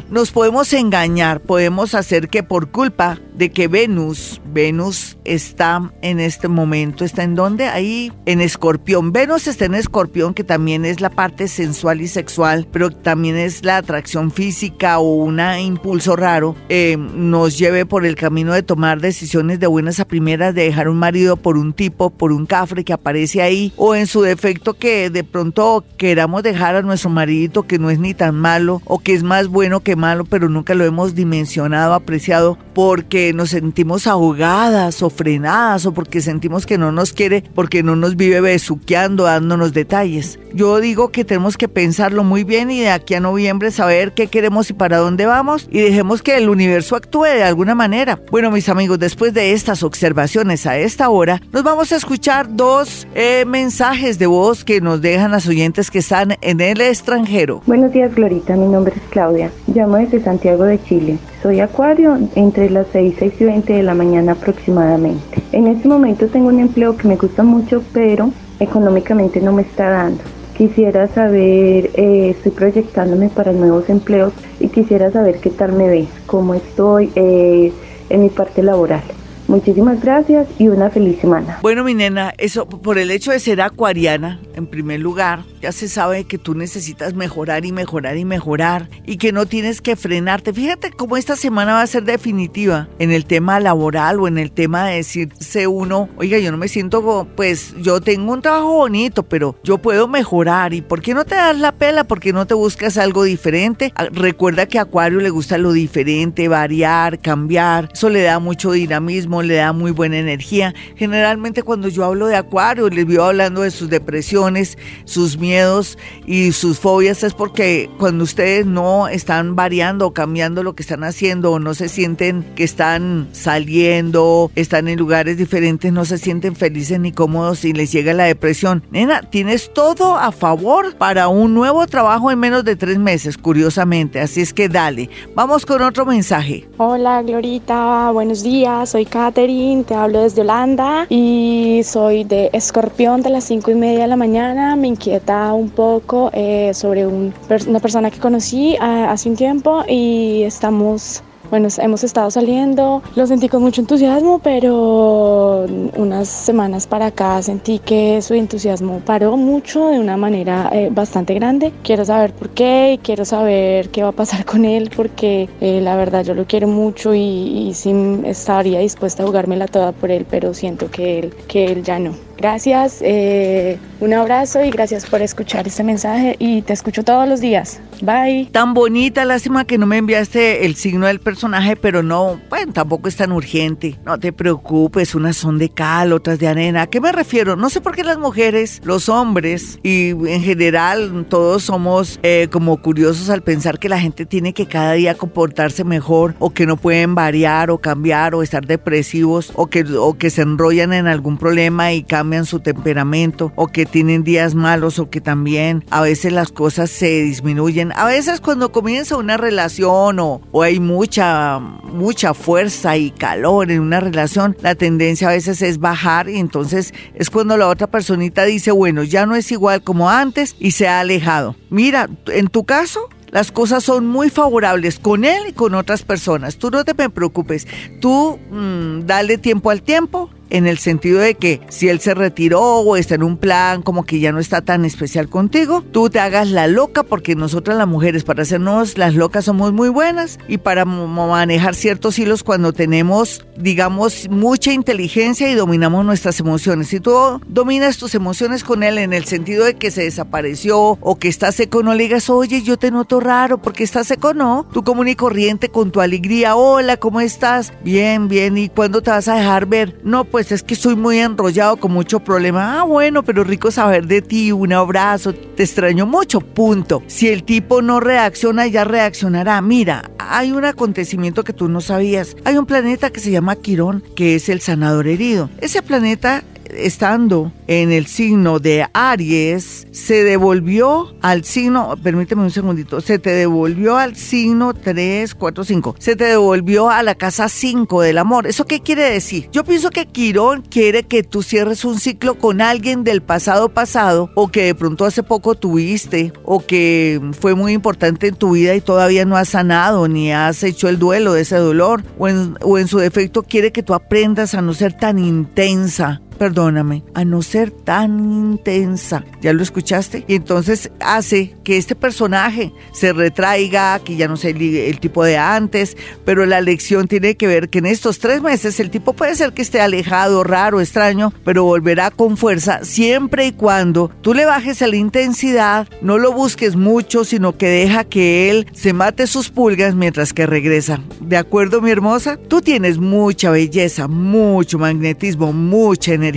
[0.08, 6.48] nos podemos engañar, podemos hacer que por culpa de que Venus, Venus está en este
[6.48, 7.66] momento, está en donde?
[7.66, 9.12] Ahí en Escorpión.
[9.12, 13.62] Venus está en Escorpión, que también es la parte sensual y sexual, pero también es
[13.62, 19.00] la atracción física o un impulso raro, eh, nos lleve por el camino de tomar
[19.00, 22.82] decisiones de buenas a primeras, de dejar un marido por un tipo, por un cafre
[22.82, 27.64] que aparece ahí, o en su defecto que de pronto queramos dejar a nuestro marido
[27.64, 30.74] que no es ni tan malo o que es más bueno que malo, pero nunca
[30.74, 36.92] lo hemos dimensionado, apreciado, porque nos sentimos ahogadas o frenadas o porque sentimos que no
[36.92, 40.38] nos quiere, porque no nos vive besuqueando, dándonos detalles.
[40.52, 44.26] Yo digo que tenemos que pensarlo muy bien y de aquí a noviembre saber qué
[44.26, 48.20] queremos y para dónde vamos y dejemos que el universo actúe de alguna manera.
[48.30, 53.06] Bueno, mis amigos, después de estas observaciones a esta hora, nos vamos a escuchar dos
[53.14, 57.62] eh, mensajes de voz que nos dejan las oyentes que están en el extranjero.
[57.66, 58.56] Buenos días, Glorita.
[58.56, 59.39] Mi nombre es Claudia.
[59.66, 61.18] Llamo desde Santiago de Chile.
[61.42, 65.42] Soy acuario entre las 6, 6 y 20 de la mañana aproximadamente.
[65.52, 69.88] En este momento tengo un empleo que me gusta mucho, pero económicamente no me está
[69.88, 70.22] dando.
[70.56, 76.08] Quisiera saber, eh, estoy proyectándome para nuevos empleos y quisiera saber qué tal me ves,
[76.26, 77.72] cómo estoy eh,
[78.10, 79.02] en mi parte laboral.
[79.50, 81.58] Muchísimas gracias y una feliz semana.
[81.60, 85.88] Bueno, mi nena, eso por el hecho de ser acuariana, en primer lugar, ya se
[85.88, 90.52] sabe que tú necesitas mejorar y mejorar y mejorar y que no tienes que frenarte.
[90.52, 94.52] Fíjate cómo esta semana va a ser definitiva en el tema laboral o en el
[94.52, 99.24] tema de decirse uno, oiga, yo no me siento, pues yo tengo un trabajo bonito,
[99.24, 100.74] pero yo puedo mejorar.
[100.74, 102.04] ¿Y por qué no te das la pela?
[102.04, 103.92] ¿Por qué no te buscas algo diferente?
[103.96, 107.88] Ah, recuerda que a Acuario le gusta lo diferente, variar, cambiar.
[107.92, 110.74] Eso le da mucho dinamismo le da muy buena energía.
[110.96, 116.52] Generalmente cuando yo hablo de Acuario, les veo hablando de sus depresiones, sus miedos y
[116.52, 121.52] sus fobias, es porque cuando ustedes no están variando o cambiando lo que están haciendo
[121.52, 127.00] o no se sienten que están saliendo, están en lugares diferentes, no se sienten felices
[127.00, 128.82] ni cómodos y les llega la depresión.
[128.90, 134.20] Nena, tienes todo a favor para un nuevo trabajo en menos de tres meses, curiosamente.
[134.20, 135.10] Así es que dale.
[135.34, 136.68] Vamos con otro mensaje.
[136.76, 138.10] Hola, Glorita.
[138.12, 138.90] Buenos días.
[138.90, 144.00] Soy Carlos te hablo desde Holanda y soy de escorpión de las 5 y media
[144.00, 144.74] de la mañana.
[144.76, 150.42] Me inquieta un poco eh, sobre una persona que conocí ah, hace un tiempo y
[150.42, 157.42] estamos Bueno, hemos estado saliendo, lo sentí con mucho entusiasmo, pero unas semanas para acá
[157.42, 161.72] sentí que su entusiasmo paró mucho de una manera eh, bastante grande.
[161.82, 165.80] Quiero saber por qué y quiero saber qué va a pasar con él porque eh,
[165.82, 167.92] la verdad yo lo quiero mucho y, y sí
[168.24, 172.29] estaría dispuesta a jugármela toda por él, pero siento que él, que él ya no.
[172.40, 177.42] Gracias, eh, un abrazo y gracias por escuchar este mensaje y te escucho todos los
[177.42, 177.82] días.
[178.00, 178.48] Bye.
[178.50, 183.08] Tan bonita, lástima que no me enviaste el signo del personaje, pero no, bueno, tampoco
[183.10, 183.98] es tan urgente.
[184.06, 186.82] No te preocupes, unas son de cal, otras de arena.
[186.82, 187.56] ¿A qué me refiero?
[187.56, 192.80] No sé por qué las mujeres, los hombres y en general todos somos eh, como
[192.80, 196.78] curiosos al pensar que la gente tiene que cada día comportarse mejor o que no
[196.78, 201.36] pueden variar o cambiar o estar depresivos o que, o que se enrollan en algún
[201.36, 206.32] problema y cambian su temperamento o que tienen días malos o que también a veces
[206.32, 207.92] las cosas se disminuyen.
[207.96, 213.80] A veces cuando comienza una relación o, o hay mucha, mucha fuerza y calor en
[213.80, 218.44] una relación, la tendencia a veces es bajar y entonces es cuando la otra personita
[218.44, 221.56] dice, bueno, ya no es igual como antes y se ha alejado.
[221.70, 226.56] Mira, en tu caso, las cosas son muy favorables con él y con otras personas.
[226.56, 227.66] Tú no te preocupes.
[228.00, 232.60] Tú mmm, dale tiempo al tiempo en el sentido de que si él se retiró
[232.60, 236.20] o está en un plan como que ya no está tan especial contigo, tú te
[236.20, 240.58] hagas la loca porque nosotras las mujeres para hacernos las locas somos muy buenas y
[240.58, 246.88] para manejar ciertos hilos cuando tenemos, digamos, mucha inteligencia y dominamos nuestras emociones.
[246.88, 251.18] Si tú dominas tus emociones con él en el sentido de que se desapareció o
[251.18, 254.66] que está seco, no le digas, oye, yo te noto raro porque está seco, no.
[254.72, 257.72] Tú común y corriente con tu alegría, hola, ¿cómo estás?
[257.84, 260.00] Bien, bien, ¿y cuándo te vas a dejar ver?
[260.04, 262.80] No, pues pues es que estoy muy enrollado con mucho problema.
[262.80, 267.02] Ah, bueno, pero rico saber de ti, un abrazo, te extraño mucho, punto.
[267.08, 269.60] Si el tipo no reacciona, ya reaccionará.
[269.60, 272.38] Mira, hay un acontecimiento que tú no sabías.
[272.46, 275.50] Hay un planeta que se llama Quirón, que es el sanador herido.
[275.60, 276.42] Ese planeta
[276.74, 283.30] estando en el signo de Aries, se devolvió al signo, permíteme un segundito, se te
[283.30, 288.46] devolvió al signo 3, 4, 5, se te devolvió a la casa 5 del amor.
[288.46, 289.48] ¿Eso qué quiere decir?
[289.52, 294.30] Yo pienso que Quirón quiere que tú cierres un ciclo con alguien del pasado pasado
[294.34, 298.74] o que de pronto hace poco tuviste o que fue muy importante en tu vida
[298.74, 302.56] y todavía no has sanado ni has hecho el duelo de ese dolor o en,
[302.62, 307.26] o en su defecto quiere que tú aprendas a no ser tan intensa perdóname, a
[307.26, 309.26] no ser tan intensa.
[309.42, 310.24] ¿Ya lo escuchaste?
[310.26, 315.22] Y entonces hace que este personaje se retraiga, que ya no sea el, el, tipo
[315.22, 319.12] de antes, pero la lección tiene que ver que en estos tres meses el tipo
[319.12, 324.32] puede ser que esté alejado, raro, extraño, pero volverá con fuerza siempre y cuando tú
[324.32, 328.94] le bajes a la intensidad, no lo busques mucho, sino que deja que él se
[328.94, 331.02] mate sus pulgas mientras que regresa.
[331.20, 332.38] ¿De acuerdo, mi hermosa?
[332.38, 336.29] Tú tienes mucha belleza, mucho magnetismo, mucha energía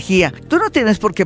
[0.48, 1.26] Tú no tienes por qué,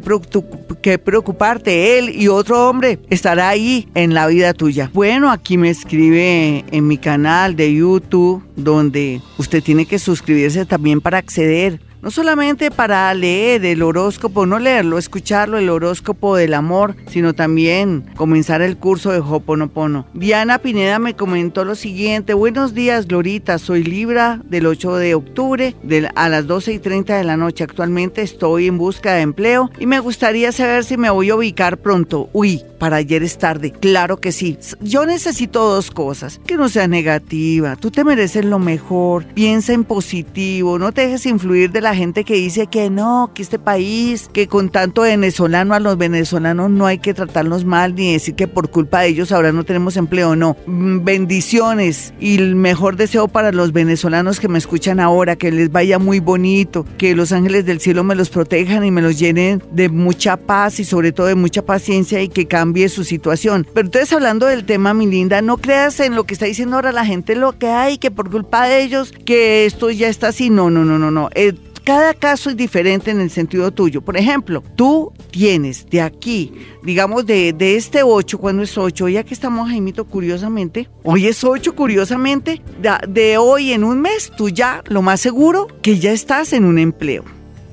[0.99, 4.89] preocuparte, él y otro hombre estará ahí en la vida tuya.
[4.93, 11.01] Bueno, aquí me escribe en mi canal de YouTube, donde usted tiene que suscribirse también
[11.01, 16.95] para acceder no solamente para leer el horóscopo, no leerlo, escucharlo, el horóscopo del amor,
[17.07, 20.05] sino también comenzar el curso de Hoponopono.
[20.13, 25.75] Diana Pineda me comentó lo siguiente, buenos días Glorita, soy Libra del 8 de octubre
[26.15, 27.63] a las 12 y 30 de la noche.
[27.63, 31.77] Actualmente estoy en busca de empleo y me gustaría saber si me voy a ubicar
[31.77, 32.29] pronto.
[32.33, 33.71] Uy, para ayer es tarde.
[33.71, 34.57] Claro que sí.
[34.81, 36.39] Yo necesito dos cosas.
[36.45, 37.75] Que no sea negativa.
[37.75, 39.25] Tú te mereces lo mejor.
[39.33, 40.77] Piensa en positivo.
[40.79, 44.47] No te dejes influir de la gente que dice que no, que este país, que
[44.47, 48.69] con tanto venezolano a los venezolanos no hay que tratarlos mal ni decir que por
[48.69, 50.35] culpa de ellos ahora no tenemos empleo.
[50.35, 50.55] No.
[50.65, 55.35] Mm, bendiciones y el mejor deseo para los venezolanos que me escuchan ahora.
[55.35, 56.85] Que les vaya muy bonito.
[56.97, 60.79] Que los ángeles del cielo me los protejan y me los llenen de mucha paz
[60.79, 63.67] y sobre todo de mucha paciencia y que cambie su situación.
[63.73, 66.91] Pero entonces hablando del tema, mi linda, no creas en lo que está diciendo ahora
[66.91, 70.49] la gente, lo que hay, que por culpa de ellos, que esto ya está así.
[70.49, 71.29] No, no, no, no, no.
[71.35, 71.53] Eh,
[71.87, 74.01] cada caso es diferente en el sentido tuyo.
[74.01, 76.51] Por ejemplo, tú tienes de aquí,
[76.83, 81.45] digamos de, de este 8, cuando es 8, ya que estamos, Jaimito, curiosamente, hoy es
[81.45, 86.11] 8, curiosamente, de, de hoy en un mes, tú ya, lo más seguro, que ya
[86.11, 87.23] estás en un empleo.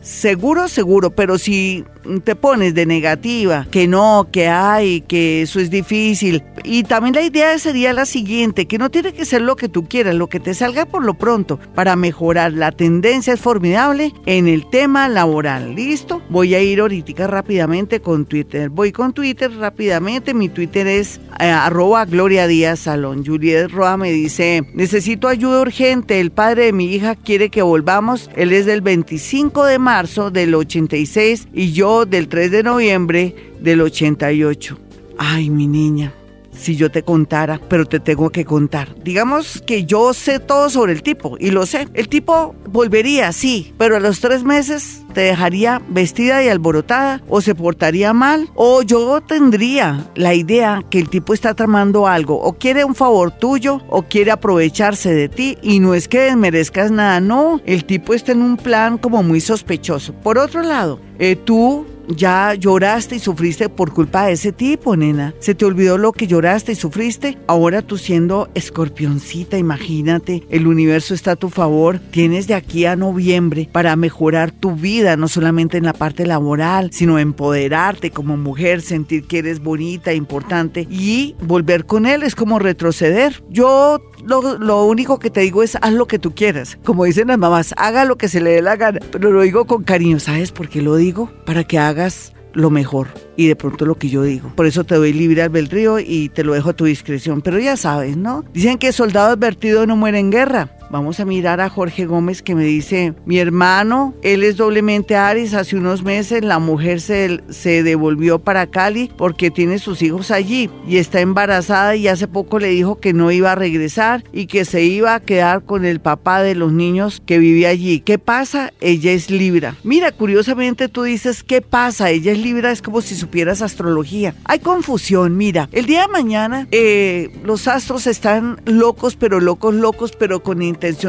[0.01, 1.85] Seguro, seguro, pero si
[2.25, 6.43] te pones de negativa, que no, que hay, que eso es difícil.
[6.65, 9.87] Y también la idea sería la siguiente, que no tiene que ser lo que tú
[9.87, 12.53] quieras, lo que te salga por lo pronto para mejorar.
[12.53, 15.75] La tendencia es formidable en el tema laboral.
[15.75, 16.23] ¿Listo?
[16.31, 18.69] Voy a ir ahorita rápidamente con Twitter.
[18.71, 20.35] Voy con Twitter rápidamente.
[20.35, 23.25] Mi Twitter es eh, arroba Gloria Salón.
[23.25, 26.21] Juliet Roa me dice, necesito ayuda urgente.
[26.21, 28.31] El padre de mi hija quiere que volvamos.
[28.37, 33.81] Él es del 25 de marzo del 86 y yo del 3 de noviembre del
[33.81, 34.79] 88.
[35.17, 36.13] Ay, mi niña
[36.55, 38.95] si yo te contara, pero te tengo que contar.
[39.03, 41.89] Digamos que yo sé todo sobre el tipo y lo sé.
[41.95, 47.41] El tipo volvería, sí, pero a los tres meses te dejaría vestida y alborotada o
[47.41, 52.53] se portaría mal o yo tendría la idea que el tipo está tramando algo o
[52.55, 57.21] quiere un favor tuyo o quiere aprovecharse de ti y no es que desmerezcas nada,
[57.21, 60.13] no, el tipo está en un plan como muy sospechoso.
[60.13, 65.35] Por otro lado, eh, tú ya lloraste y sufriste por culpa de ese tipo, nena.
[65.39, 67.39] Se te olvidó lo que lloraste y sufriste.
[67.47, 72.01] Ahora tú siendo escorpioncita, imagínate, el universo está a tu favor.
[72.11, 76.91] Tienes de aquí a noviembre para mejorar tu vida, no solamente en la parte laboral,
[76.93, 82.59] sino empoderarte como mujer, sentir que eres bonita, importante y volver con él es como
[82.59, 83.43] retroceder.
[83.49, 86.79] Yo lo, lo, único que te digo es haz lo que tú quieras.
[86.85, 89.01] Como dicen las mamás, haga lo que se le dé la gana.
[89.11, 90.19] Pero lo digo con cariño.
[90.19, 91.31] ¿Sabes por qué lo digo?
[91.45, 94.51] Para que hagas lo mejor y de pronto lo que yo digo.
[94.55, 97.43] Por eso te doy libre albedrío y te lo dejo a tu discreción.
[97.43, 98.45] Pero ya sabes, ¿no?
[98.53, 100.71] Dicen que soldado advertido no muere en guerra.
[100.95, 105.53] Vamos a mirar a Jorge Gómez que me dice, mi hermano, él es doblemente Aries,
[105.53, 110.71] hace unos meses la mujer se, se devolvió para Cali porque tiene sus hijos allí
[110.87, 114.65] y está embarazada y hace poco le dijo que no iba a regresar y que
[114.65, 117.99] se iba a quedar con el papá de los niños que vivía allí.
[117.99, 118.73] ¿Qué pasa?
[118.81, 119.75] Ella es Libra.
[119.83, 122.11] Mira, curiosamente tú dices, ¿qué pasa?
[122.11, 124.37] Ella es Libra, es como si supieras astrología.
[124.45, 130.13] Hay confusión, mira, el día de mañana eh, los astros están locos, pero locos, locos,
[130.17, 130.63] pero con